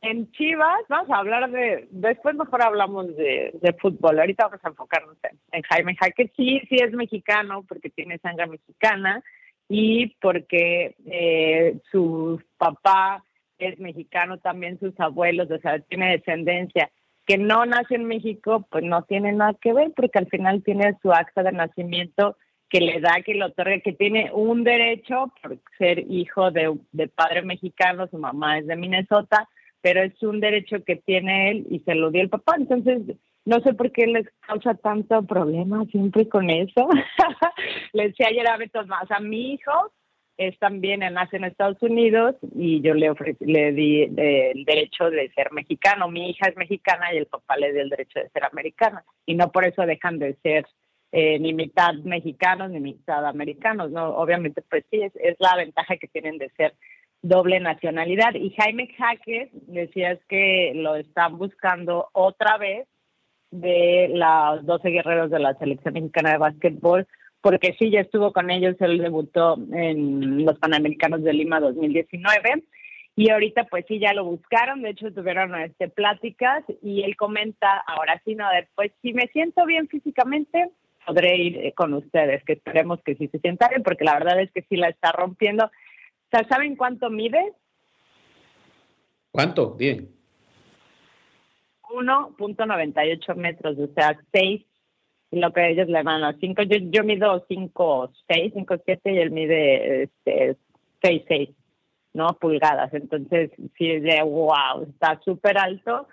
[0.00, 4.68] en Chivas, vamos a hablar de, después mejor hablamos de, de fútbol, ahorita vamos a
[4.68, 5.16] enfocarnos
[5.52, 9.22] en, Jaime Jaque, sí, sí es mexicano, porque tiene sangre mexicana,
[9.68, 13.24] y porque eh, su papá
[13.58, 16.90] es mexicano, también sus abuelos, o sea, tiene descendencia
[17.26, 20.96] que no nace en México, pues no tiene nada que ver, porque al final tiene
[21.02, 22.36] su acta de nacimiento
[22.68, 27.08] que le da, que le otorga, que tiene un derecho por ser hijo de, de
[27.08, 29.48] padre mexicano, su mamá es de Minnesota,
[29.82, 32.54] pero es un derecho que tiene él y se lo dio el papá.
[32.56, 33.02] Entonces,
[33.44, 36.88] no sé por qué les causa tanto problema siempre con eso.
[37.92, 39.92] le decía ayer a Beto, más a mi hijo
[40.36, 45.30] es también, nace en Estados Unidos y yo le ofrecí, le di el derecho de
[45.34, 46.08] ser mexicano.
[46.08, 49.04] Mi hija es mexicana y el papá le dio el derecho de ser americana.
[49.26, 50.66] Y no por eso dejan de ser
[51.12, 53.90] eh, ni mitad mexicanos ni mitad americanos.
[53.90, 56.74] No, obviamente, pues sí, es, es la ventaja que tienen de ser
[57.20, 58.34] doble nacionalidad.
[58.34, 62.88] Y Jaime Jaques decías que lo están buscando otra vez
[63.50, 67.06] de los 12 guerreros de la selección mexicana de básquetbol
[67.42, 72.62] porque sí, ya estuvo con ellos, él debutó en los Panamericanos de Lima 2019
[73.16, 77.78] y ahorita pues sí, ya lo buscaron, de hecho tuvieron este, pláticas y él comenta,
[77.86, 80.70] ahora sí, no, después si me siento bien físicamente,
[81.04, 84.40] podré ir eh, con ustedes, que esperemos que sí se sienta bien, porque la verdad
[84.40, 85.70] es que sí la está rompiendo.
[86.48, 87.52] ¿saben cuánto mide?
[89.30, 89.74] ¿Cuánto?
[89.74, 90.08] Bien.
[91.90, 94.62] 1.98 metros, o sea, 6
[95.32, 96.62] lo que ellos le van a 5.
[96.62, 100.56] Yo, yo mido 5, 6, 5, 7 y él mide este,
[101.02, 101.48] 6, 6,
[102.14, 102.28] ¿no?
[102.40, 102.92] Pulgadas.
[102.94, 106.06] Entonces, sí, de wow, está súper alto,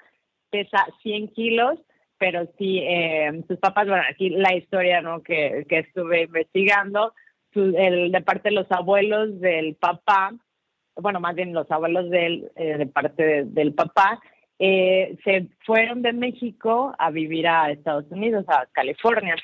[0.50, 1.80] pesa 100 kilos
[2.20, 5.24] pero sí, eh, sus papás, bueno, aquí la historia ¿no?
[5.24, 7.14] que, que estuve investigando,
[7.56, 10.34] el, de parte de los abuelos del papá,
[10.96, 14.20] bueno, más bien los abuelos del, eh, de parte del papá,
[14.62, 19.36] eh, se fueron de México a vivir a Estados Unidos, a California.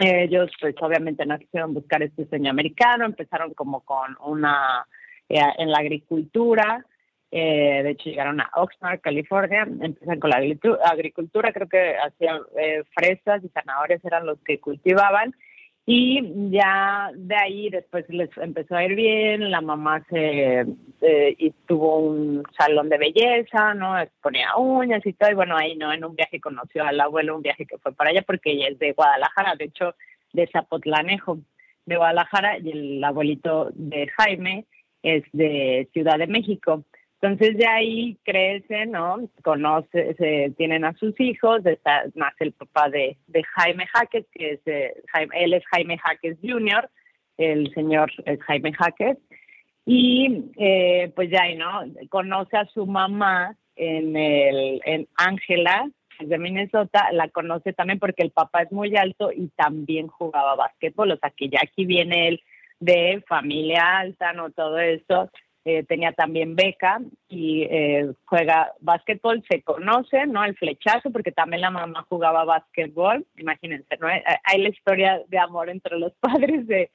[0.00, 4.84] Ellos, pues obviamente no quisieron buscar este sueño americano, empezaron como con una,
[5.28, 6.84] eh, en la agricultura,
[7.30, 10.42] eh, de hecho llegaron a Oxnard, California, empezaron con la
[10.84, 12.40] agricultura, creo que hacían
[12.92, 15.32] fresas y zanahorias eran los que cultivaban,
[15.86, 20.64] y ya de ahí después les empezó a ir bien, la mamá se
[21.38, 23.94] y tuvo un salón de belleza, ¿no?
[24.22, 27.42] Ponía uñas y todo, y bueno, ahí no, en un viaje conoció al abuelo, un
[27.42, 29.94] viaje que fue para allá porque ella es de Guadalajara, de hecho
[30.32, 31.38] de Zapotlanejo,
[31.84, 34.64] de Guadalajara, y el abuelito de Jaime
[35.02, 36.84] es de Ciudad de México.
[37.24, 39.30] Entonces de ahí crece, ¿no?
[39.42, 43.16] Conoce, se, tienen a sus hijos, está, más el papá de,
[43.54, 44.92] Jaime Jaques, que es, eh,
[45.32, 46.90] él es Jaime Jaques Jr.,
[47.38, 49.16] el señor es Jaime Jaques,
[49.86, 51.80] y eh, pues ya ahí, ¿no?
[52.10, 55.88] Conoce a su mamá en el en Ángela,
[56.20, 61.12] de Minnesota, la conoce también porque el papá es muy alto y también jugaba básquetbol,
[61.12, 62.42] o sea que ya aquí viene él
[62.80, 64.50] de familia alta, ¿no?
[64.50, 65.30] Todo eso
[65.66, 70.44] eh, tenía también beca y eh, juega básquetbol, se conoce, ¿no?
[70.44, 74.10] El flechazo, porque también la mamá jugaba básquetbol, imagínense, ¿no?
[74.10, 76.90] Eh, hay la historia de amor entre los padres de,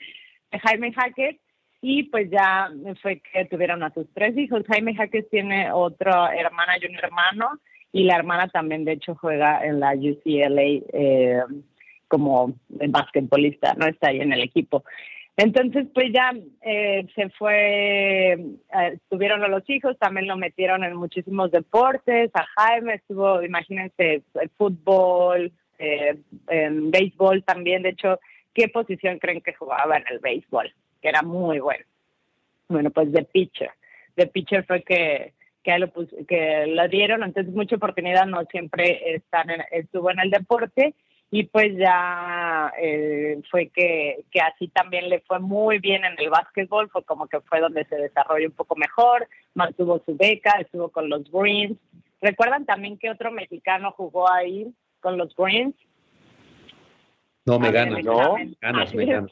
[0.51, 1.37] Jaime Jaques
[1.81, 4.63] y pues ya fue que tuvieron a sus tres hijos.
[4.67, 7.51] Jaime Jaques tiene otra hermana y un hermano
[7.91, 11.45] y la hermana también de hecho juega en la UCLA
[12.07, 13.85] como basquetbolista, ¿no?
[13.85, 14.83] Está ahí en el equipo.
[15.41, 20.97] Entonces, pues ya eh, se fue, eh, tuvieron a los hijos, también lo metieron en
[20.97, 24.21] muchísimos deportes, a Jaime estuvo, imagínense,
[24.57, 26.17] fútbol, eh,
[26.49, 28.19] en béisbol también, de hecho,
[28.53, 30.73] ¿qué posición creen que jugaba en el béisbol?
[31.01, 31.85] Que era muy bueno.
[32.67, 33.71] Bueno, pues de pitcher.
[34.17, 35.31] De pitcher fue que,
[35.63, 35.89] que, lo,
[36.27, 40.95] que lo dieron, entonces mucha oportunidad, no siempre están estuvo en el deporte
[41.31, 46.29] y pues ya eh, fue que, que así también le fue muy bien en el
[46.29, 50.89] básquetbol, fue como que fue donde se desarrolló un poco mejor, mantuvo su beca, estuvo
[50.89, 51.77] con los Greens.
[52.21, 55.75] ¿Recuerdan también que otro mexicano jugó ahí con los Greens?
[57.45, 59.31] No, me ganas, no, ganas, me ganas.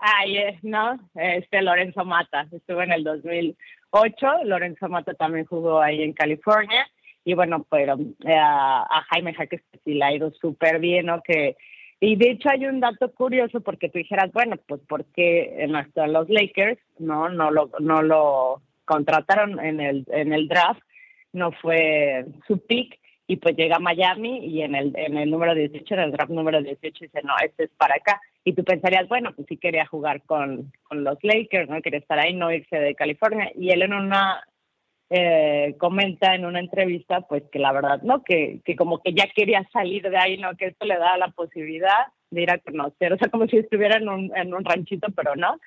[0.00, 6.12] Ay, no, este Lorenzo Mata, estuvo en el 2008, Lorenzo Mata también jugó ahí en
[6.12, 6.86] California
[7.24, 11.22] y bueno, pero eh, a Jaime Jaques sí le ha ido súper bien, ¿no?
[11.22, 11.56] Que,
[12.00, 16.28] y de hecho hay un dato curioso porque tú dijeras, bueno, pues porque en los
[16.28, 20.82] Lakers no no lo no lo contrataron en el en el draft,
[21.32, 25.54] no fue su pick y pues llega a Miami y en el en el número
[25.54, 29.08] 18, en el draft número 18 dice, "No, este es para acá." Y tú pensarías,
[29.08, 32.76] bueno, pues sí quería jugar con, con los Lakers, no quería estar ahí, no irse
[32.76, 33.50] de California.
[33.54, 34.44] Y él en una
[35.16, 38.24] eh, comenta en una entrevista, pues que la verdad, ¿no?
[38.24, 40.56] Que, que como que ya quería salir de ahí, ¿no?
[40.56, 43.98] Que esto le da la posibilidad de ir a conocer, o sea, como si estuviera
[43.98, 45.60] en un, en un ranchito, pero no.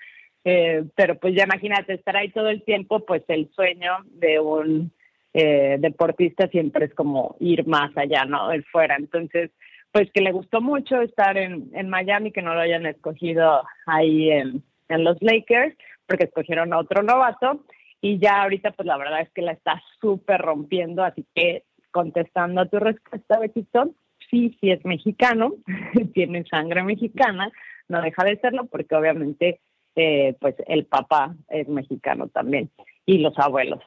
[0.44, 4.92] Eh, pero pues ya imagínate, estar ahí todo el tiempo, pues el sueño de un
[5.34, 8.52] eh, deportista siempre es como ir más allá, ¿no?
[8.52, 8.98] El fuera.
[8.98, 9.52] Entonces,
[9.94, 14.30] pues que le gustó mucho estar en, en Miami, que no lo hayan escogido ahí
[14.30, 15.74] en, en los Lakers,
[16.06, 17.64] porque escogieron a otro novato
[18.02, 22.62] y ya ahorita pues la verdad es que la está súper rompiendo, así que contestando
[22.62, 23.94] a tu respuesta, Betito,
[24.30, 25.54] sí, sí es mexicano,
[26.14, 27.52] tiene sangre mexicana,
[27.88, 29.62] no deja de serlo porque obviamente
[29.96, 32.70] eh, pues el papá es mexicano también
[33.06, 33.80] y los abuelos.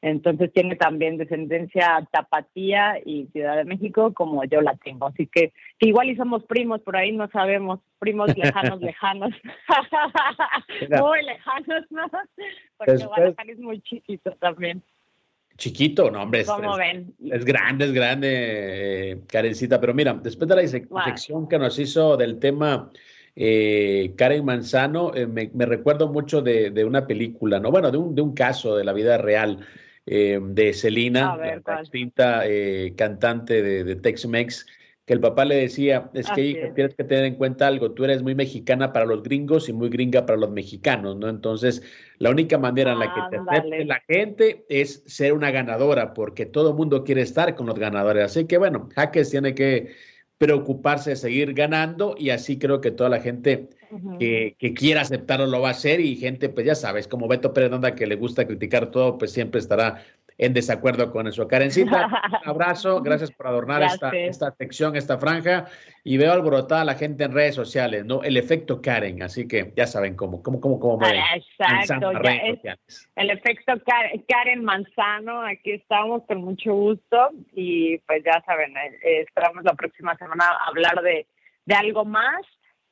[0.00, 5.06] Entonces tiene también descendencia tapatía y Ciudad de México como yo la tengo.
[5.06, 9.30] Así que, igual y somos primos, por ahí no sabemos, primos lejanos, lejanos.
[11.00, 12.06] muy lejanos, ¿no?
[12.76, 14.82] Porque Guadalajara es muy chiquito también.
[15.56, 16.42] Chiquito, no, hombre.
[16.42, 17.14] Es, ven?
[17.32, 19.80] es grande, es grande, eh, Karencita.
[19.80, 22.88] Pero mira, después de la sección que nos hizo del tema
[23.34, 27.72] eh, Karen Manzano, eh, me, recuerdo mucho de, de, una película, ¿no?
[27.72, 29.66] Bueno, de un, de un caso de la vida real
[30.10, 34.66] eh, de Selena, la eh, cantante de, Tex-Mex,
[35.04, 38.22] que el papá le decía, es que tienes que tener en cuenta algo, tú eres
[38.22, 41.28] muy mexicana para los gringos y muy gringa para los mexicanos, ¿no?
[41.28, 41.82] Entonces,
[42.16, 46.46] la única manera en la que te acepte la gente es ser una ganadora, porque
[46.46, 48.24] todo el mundo quiere estar con los ganadores.
[48.24, 49.94] Así que, bueno, Jaques tiene que
[50.38, 53.68] preocuparse de seguir ganando y así creo que toda la gente
[54.18, 57.72] que, quiera aceptarlo lo va a hacer y gente, pues ya sabes, como Beto Pérez
[57.96, 60.04] que le gusta criticar todo, pues siempre estará
[60.38, 61.48] en desacuerdo con eso.
[61.48, 62.06] Karencita,
[62.44, 65.66] un abrazo, gracias por adornar esta, esta sección, esta franja,
[66.04, 68.22] y veo alborotada a la gente en redes sociales, ¿no?
[68.22, 72.10] El efecto Karen, así que ya saben cómo, cómo, cómo, cómo Exacto,
[73.16, 73.72] el efecto
[74.28, 80.16] Karen Manzano, aquí estamos con mucho gusto, y pues ya saben, eh, esperamos la próxima
[80.16, 81.26] semana hablar de,
[81.66, 82.40] de algo más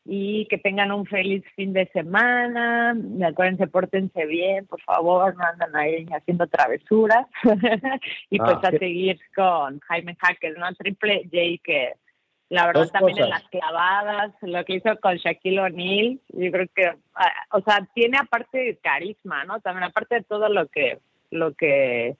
[0.08, 2.96] y que tengan un feliz fin de semana.
[3.26, 7.26] Acuérdense, pórtense bien, por favor, no andan ahí haciendo travesuras.
[8.30, 10.72] y pues ah, a seguir con Jaime Hacker, ¿no?
[10.74, 11.92] Triple J, que
[12.48, 16.92] la verdad también en las clavadas, lo que hizo con Shaquille O'Neal, yo creo que,
[17.14, 19.60] ah, o sea, tiene aparte de carisma, ¿no?
[19.60, 21.00] También aparte de todo lo que,
[21.30, 22.16] lo que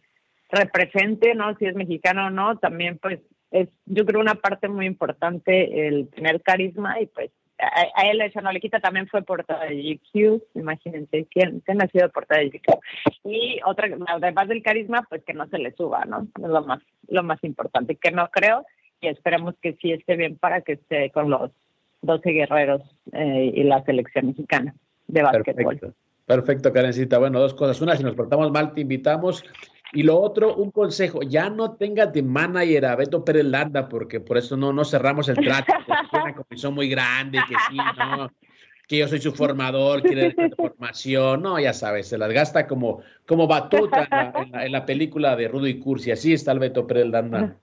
[0.50, 1.56] represente, ¿no?
[1.56, 3.20] Si es mexicano o no, también pues
[3.52, 8.40] es, yo creo, una parte muy importante el tener carisma y pues a, él eso
[8.40, 12.50] no le quita, también fue portada de GQ, imagínense, ¿quién, quién ha sido portada de
[12.50, 12.78] GQ?
[13.24, 16.26] Y otra, además del carisma, pues que no se le suba, ¿no?
[16.42, 18.64] Es lo más, lo más importante, que no creo,
[19.00, 21.50] y esperemos que sí esté bien para que esté con los
[22.02, 22.82] 12 guerreros
[23.12, 24.74] eh, y la selección mexicana
[25.06, 25.78] de básquetbol.
[25.78, 25.94] Perfecto,
[26.26, 27.18] Perfecto, Karencita.
[27.18, 27.80] Bueno, dos cosas.
[27.80, 29.44] Una, si nos portamos mal, te invitamos
[29.92, 34.20] y lo otro, un consejo, ya no tengas de manager a Beto Pérez Landa, porque
[34.20, 35.86] por eso no, no cerramos el trato, es
[36.22, 38.30] una comisión muy grande, que sí, no,
[38.88, 43.46] que yo soy su formador, quiere formación, no, ya sabes, se las gasta como, como
[43.46, 44.08] batuta
[44.62, 47.56] en la, película de Rudo y Cursi, así está el Beto Pérez Landa,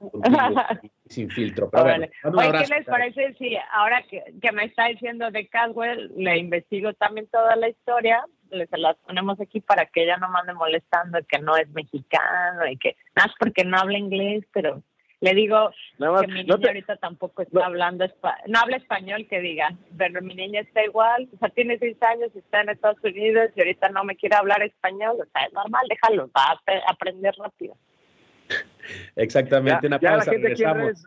[1.06, 1.70] sin filtro.
[1.70, 6.38] Pero bueno, ¿qué les parece si ahora que, que me está diciendo de Caswell, le
[6.38, 8.26] investigo también toda la historia?
[8.70, 12.78] Se las ponemos aquí para que ella no mande molestando que no es mexicano y
[12.78, 14.82] que nada más porque no habla inglés, pero
[15.22, 18.06] le digo que mi niña ahorita tampoco está hablando,
[18.48, 22.30] no habla español, que diga, pero mi niña está igual, o sea, tiene seis años,
[22.36, 25.54] y está en Estados Unidos y ahorita no me quiere hablar español, o sea, es
[25.54, 27.78] normal, déjalo, va a aprender rápido.
[29.16, 31.06] Exactamente, una pausa, regresamos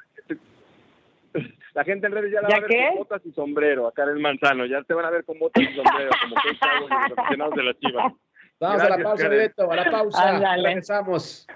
[1.75, 4.11] la gente en redes ya la va a ver con botas y sombrero, acá en
[4.11, 4.67] el manzano.
[4.67, 6.49] Ya te van a ver con botas y sombrero, como que
[6.81, 8.13] los aficionados de las chivas.
[8.61, 10.57] Vamos a la pausa, Beto, a la pausa.
[10.57, 11.47] Regresamos.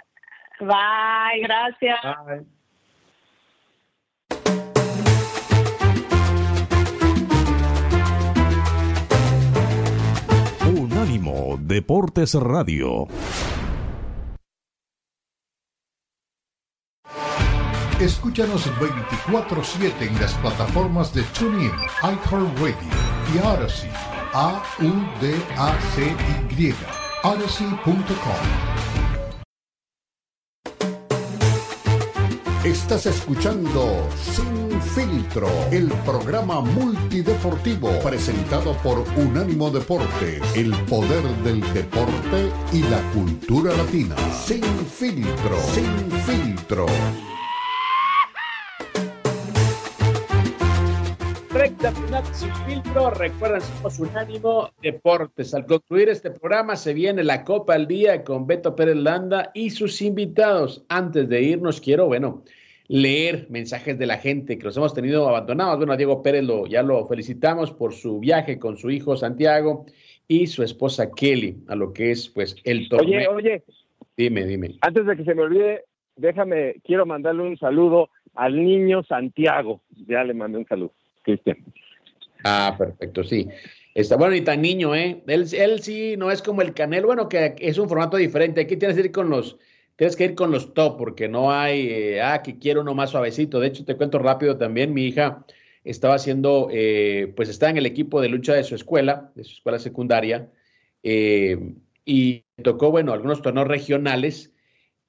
[0.60, 1.98] Bye, gracias.
[2.26, 2.44] Bye.
[10.78, 13.06] Unánimo Deportes Radio.
[18.00, 21.70] Escúchanos 24-7 en las plataformas de TuneIn,
[22.02, 22.74] iHeartRadio
[23.34, 23.90] y Odyssey.
[24.32, 24.74] A-U-D-A-C-Y.
[27.22, 28.16] Odyssey.com.
[32.64, 42.50] Estás escuchando Sin Filtro, el programa multideportivo presentado por Unánimo Deporte, el poder del deporte
[42.72, 44.16] y la cultura latina.
[44.32, 46.86] Sin Filtro, Sin Filtro.
[51.60, 53.10] Recta final sin filtro.
[53.10, 55.52] Recuerden, somos Unánimo Deportes.
[55.52, 59.68] Al concluir este programa se viene la Copa al Día con Beto Pérez Landa y
[59.68, 60.86] sus invitados.
[60.88, 62.44] Antes de irnos, quiero, bueno,
[62.88, 65.76] leer mensajes de la gente que los hemos tenido abandonados.
[65.76, 69.84] Bueno, a Diego Pérez lo, ya lo felicitamos por su viaje con su hijo Santiago
[70.26, 73.32] y su esposa Kelly, a lo que es pues el torneo.
[73.32, 73.64] Oye, oye.
[74.16, 74.78] Dime, dime.
[74.80, 75.84] Antes de que se me olvide,
[76.16, 79.82] déjame, quiero mandarle un saludo al niño Santiago.
[80.08, 80.94] Ya le mandé un saludo.
[82.44, 83.48] Ah, perfecto, sí.
[83.94, 85.22] Está bueno y tan niño, ¿eh?
[85.26, 88.60] Él, él sí no es como el Canelo, bueno, que es un formato diferente.
[88.60, 89.58] Aquí tienes que ir con los,
[89.96, 93.10] tienes que ir con los top, porque no hay, eh, ah, que quiero uno más
[93.10, 93.58] suavecito.
[93.58, 95.44] De hecho, te cuento rápido también, mi hija
[95.82, 99.54] estaba haciendo, eh, pues está en el equipo de lucha de su escuela, de su
[99.54, 100.48] escuela secundaria,
[101.02, 101.58] eh,
[102.04, 104.52] y tocó, bueno, algunos torneos regionales,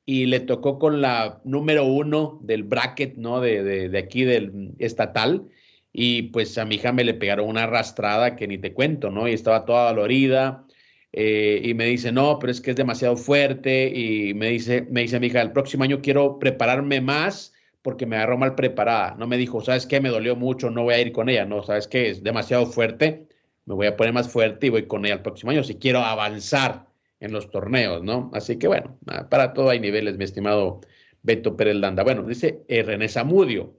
[0.06, 3.40] y le tocó con la número uno del bracket, ¿no?
[3.40, 5.48] De, de, de aquí del estatal
[5.94, 9.28] y pues a mi hija me le pegaron una arrastrada que ni te cuento, ¿no?
[9.28, 10.66] Y estaba toda dolorida
[11.12, 15.02] eh, y me dice, no, pero es que es demasiado fuerte y me dice, me
[15.02, 19.16] dice mi hija, el próximo año quiero prepararme más porque me agarró mal preparada.
[19.18, 20.00] No me dijo, ¿sabes qué?
[20.02, 22.10] Me dolió mucho, no voy a ir con ella, no, ¿sabes qué?
[22.10, 23.28] Es demasiado fuerte,
[23.66, 26.00] me voy a poner más fuerte y voy con ella el próximo año si quiero
[26.00, 26.88] avanzar
[27.20, 28.32] en los torneos, ¿no?
[28.34, 28.98] Así que bueno,
[29.30, 30.82] para todo hay niveles, mi estimado
[31.24, 32.04] Beto Pérez Landa.
[32.04, 33.76] Bueno, dice eh, René Zamudio.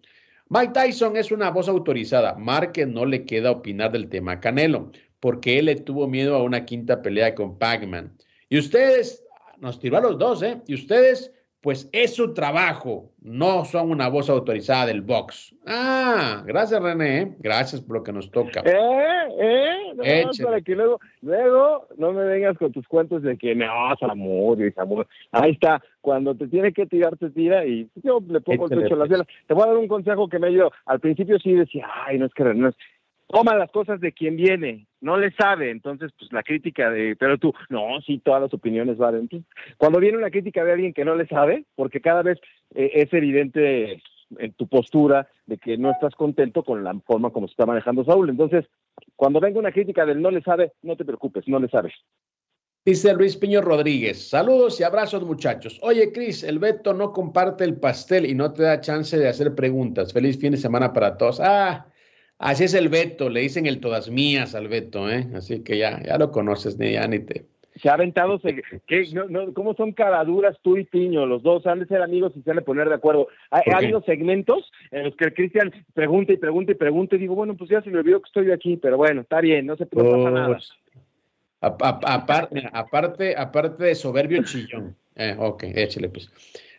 [0.54, 2.34] Mike Tyson es una voz autorizada.
[2.34, 6.66] Márquez no le queda opinar del tema Canelo, porque él le tuvo miedo a una
[6.66, 8.18] quinta pelea con Pac-Man.
[8.50, 9.24] Y ustedes,
[9.60, 10.60] nos tiró a los dos, ¿eh?
[10.66, 11.32] Y ustedes
[11.62, 15.54] pues es su trabajo, no son una voz autorizada del box.
[15.64, 17.32] Ah, gracias René, ¿eh?
[17.38, 18.62] gracias por lo que nos toca.
[18.64, 23.54] Eh, eh, no, para que luego, luego no me vengas con tus cuentos de que
[23.54, 25.06] no, amor, y amor.
[25.30, 28.94] Ahí está, cuando te tiene que tirar, te tira y yo le pongo el pecho
[28.94, 30.72] a las Te voy a dar un consejo que me ayudó.
[30.86, 32.74] Al principio sí decía, ay, no es que no es,
[33.32, 37.38] toma las cosas de quien viene, no le sabe, entonces pues la crítica de, pero
[37.38, 39.28] tú, no, sí, todas las opiniones valen.
[39.78, 42.38] cuando viene una crítica de alguien que no le sabe, porque cada vez
[42.74, 44.02] eh, es evidente
[44.38, 48.04] en tu postura de que no estás contento con la forma como se está manejando
[48.04, 48.66] Saúl, entonces
[49.16, 51.94] cuando venga una crítica del no le sabe, no te preocupes, no le sabes.
[52.84, 55.78] Dice Luis Piño Rodríguez, saludos y abrazos muchachos.
[55.82, 59.54] Oye Cris, el Beto no comparte el pastel y no te da chance de hacer
[59.54, 60.12] preguntas.
[60.12, 61.40] Feliz fin de semana para todos.
[61.40, 61.86] Ah,
[62.42, 65.28] Así es el Beto, le dicen el todas mías al Beto, ¿eh?
[65.32, 67.44] Así que ya, ya lo conoces, ni ya ni te.
[67.80, 68.40] Se ha aventado,
[68.88, 71.24] ¿qué, no, ¿cómo son caraduras tú y Piño?
[71.24, 73.28] Los dos han de ser amigos y se han de poner de acuerdo.
[73.52, 77.56] Ha, habido segmentos en los que Cristian pregunta y pregunta y pregunta y digo, bueno,
[77.56, 80.10] pues ya se me olvidó que estoy aquí, pero bueno, está bien, no se puede
[80.10, 80.58] pasar nada.
[81.60, 84.96] aparte, aparte, aparte de soberbio chillón.
[85.14, 86.28] Eh, ok, échale pues.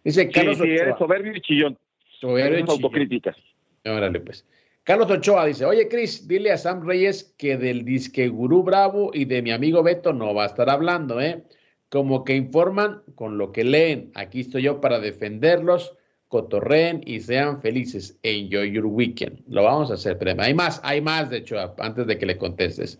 [0.04, 1.78] Dice Carlos sí, eres soberbio y chillón.
[2.20, 3.38] Soberbio y autocríticas.
[3.86, 4.46] Órale pues.
[4.86, 9.24] Carlos Ochoa dice, oye Cris, dile a Sam Reyes que del disque Gurú Bravo y
[9.24, 11.44] de mi amigo Beto no va a estar hablando, ¿eh?
[11.88, 14.12] Como que informan con lo que leen.
[14.14, 15.96] Aquí estoy yo para defenderlos,
[16.28, 18.20] cotorreen y sean felices.
[18.24, 19.40] Enjoy your weekend.
[19.48, 22.38] Lo vamos a hacer, pero hay más, hay más, de hecho, antes de que le
[22.38, 23.00] contestes.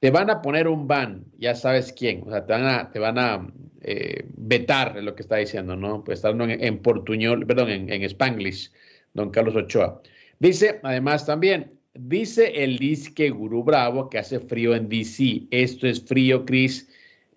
[0.00, 2.98] Te van a poner un ban, ya sabes quién, o sea, te van a, te
[2.98, 3.52] van a
[3.82, 6.02] eh, vetar lo que está diciendo, ¿no?
[6.02, 8.72] Pues está en, en portuñol, perdón, en, en Spanglish,
[9.12, 10.00] don Carlos Ochoa.
[10.44, 15.46] Dice, además también, dice el disque Gurú Bravo que hace frío en DC.
[15.50, 16.86] Esto es frío, Chris.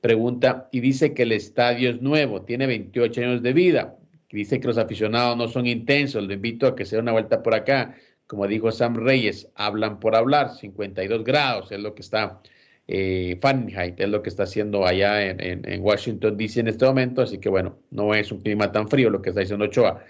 [0.02, 3.96] Pregunta, y dice que el estadio es nuevo, tiene 28 años de vida.
[4.30, 6.22] Dice que los aficionados no son intensos.
[6.28, 7.96] Le invito a que se dé una vuelta por acá.
[8.28, 12.42] Como dijo Sam Reyes, hablan por hablar, 52 grados es lo que está
[12.90, 17.22] eh, Fahrenheit, es lo que está haciendo allá en, en, Washington DC en este momento.
[17.22, 20.04] Así que bueno, no es un clima tan frío lo que está diciendo Ochoa.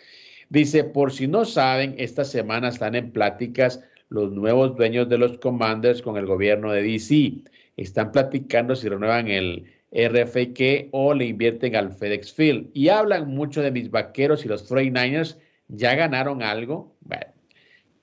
[0.50, 5.38] Dice, por si no saben, esta semana están en pláticas los nuevos dueños de los
[5.40, 7.44] Commanders con el gobierno de DC.
[7.76, 12.70] Están platicando si renuevan el RFK o le invierten al FedEx Field.
[12.74, 15.38] Y hablan mucho de mis vaqueros y los 49ers.
[15.68, 16.96] ¿Ya ganaron algo?
[17.02, 17.26] Bueno.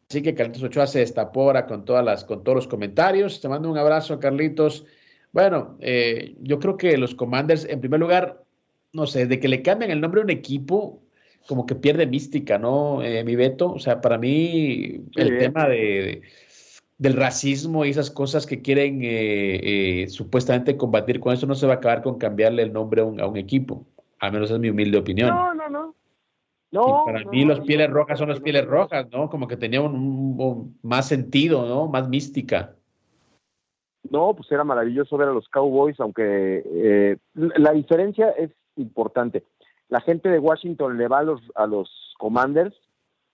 [0.09, 3.40] Así que Carlitos Ochoa se destapó con, todas las, con todos los comentarios.
[3.40, 4.84] Te mando un abrazo, Carlitos.
[5.32, 8.45] Bueno, eh, yo creo que los Commanders, en primer lugar,
[8.92, 11.03] no sé, de que le cambien el nombre a un equipo,
[11.47, 13.72] como que pierde mística, ¿no, eh, mi Beto?
[13.72, 16.22] O sea, para mí el tema de,
[16.99, 21.66] del racismo y esas cosas que quieren eh, eh, supuestamente combatir con eso no se
[21.66, 23.84] va a acabar con cambiarle el nombre a un, equipo.
[24.20, 25.28] Al menos es mi humilde opinión.
[25.28, 25.95] No, no, no.
[26.72, 29.30] No, para mí los pieles rojas son las pieles rojas, ¿no?
[29.30, 31.86] Como que tenía un, más sentido, ¿no?
[31.86, 32.74] Más mística.
[34.11, 39.45] No, pues era maravilloso ver a los Cowboys, aunque la diferencia es importante
[39.89, 42.74] la gente de Washington le va a los, a los Commanders,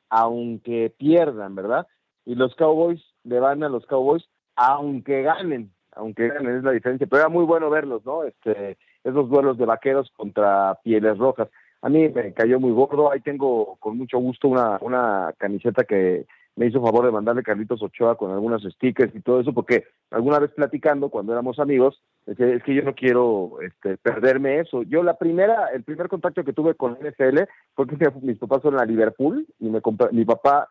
[0.09, 1.86] aunque pierdan, ¿verdad?
[2.24, 7.07] Y los Cowboys le van a los Cowboys, aunque ganen, aunque ganen, es la diferencia.
[7.07, 8.24] Pero era muy bueno verlos, ¿no?
[8.24, 11.48] Este, esos duelos de vaqueros contra pieles rojas.
[11.82, 16.26] A mí me cayó muy gordo, ahí tengo con mucho gusto una, una camiseta que
[16.57, 20.38] me hizo favor de mandarle Carlitos Ochoa con algunos stickers y todo eso, porque alguna
[20.38, 24.83] vez platicando, cuando éramos amigos, es que, yo no quiero este, perderme eso.
[24.83, 27.41] Yo la primera, el primer contacto que tuve con NFL
[27.75, 29.81] fue que mis papás fueron a Liverpool y me
[30.12, 30.68] mi papá,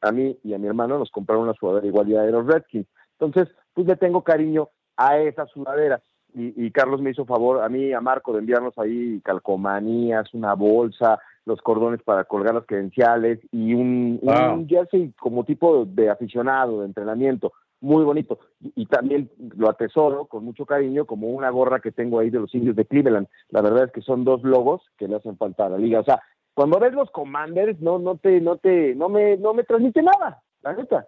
[0.00, 2.86] a mí y a mi hermano nos compraron una sudadera igualidad de los Redskins.
[3.18, 6.00] Entonces, pues le tengo cariño a esa sudadera.
[6.34, 11.18] Y, Carlos me hizo favor a mí a Marco de enviarnos ahí calcomanías, una bolsa,
[11.46, 16.86] los cordones para colgar las credenciales y un, un jersey como tipo de aficionado, de
[16.86, 18.38] entrenamiento muy bonito.
[18.74, 22.54] Y, también lo atesoro con mucho cariño como una gorra que tengo ahí de los
[22.54, 23.28] indios de Cleveland.
[23.50, 26.00] La verdad es que son dos logos que le hacen falta a la liga.
[26.00, 26.20] O sea,
[26.54, 30.42] cuando ves los Commanders, no, no te, no te, no me, no me transmite nada,
[30.62, 31.06] la neta.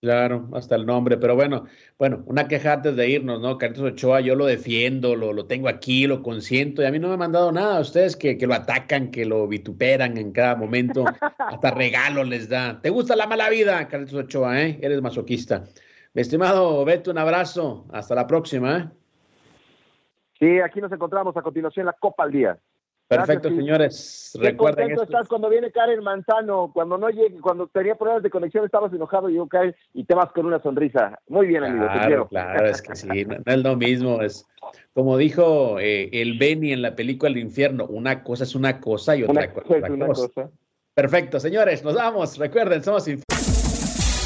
[0.00, 1.64] Claro, hasta el nombre, pero bueno,
[1.98, 3.56] bueno, una queja antes de irnos, ¿no?
[3.56, 7.08] Carlos Ochoa, yo lo defiendo, lo, lo tengo aquí, lo consiento, y a mí no
[7.08, 11.04] me han mandado nada, ustedes que, que lo atacan, que lo vituperan en cada momento,
[11.38, 12.80] hasta regalo les da.
[12.80, 14.78] ¿Te gusta la mala vida, Carlos Ochoa, eh?
[14.82, 15.64] Eres masoquista.
[16.16, 17.84] Mi estimado Beto, un abrazo.
[17.92, 18.78] Hasta la próxima.
[18.78, 18.88] ¿eh?
[20.38, 22.58] Sí, aquí nos encontramos a continuación en la Copa al Día.
[23.06, 24.34] Perfecto, señores.
[24.40, 25.02] Recuerden esto.
[25.02, 29.28] estás cuando viene Karen Manzano, cuando no llegue, cuando tenía problemas de conexión estabas enojado
[29.28, 31.18] y yo Karen y te vas con una sonrisa.
[31.28, 32.28] Muy bien, amigo, claro, te quiero.
[32.28, 34.46] Claro, es que sí, no, es lo mismo, es
[34.94, 39.16] como dijo eh, el Benny en la película El Infierno, una cosa es una cosa
[39.16, 40.50] y otra cosa es una cosa.
[40.94, 42.38] Perfecto, señores, nos vamos.
[42.38, 43.06] Recuerden, somos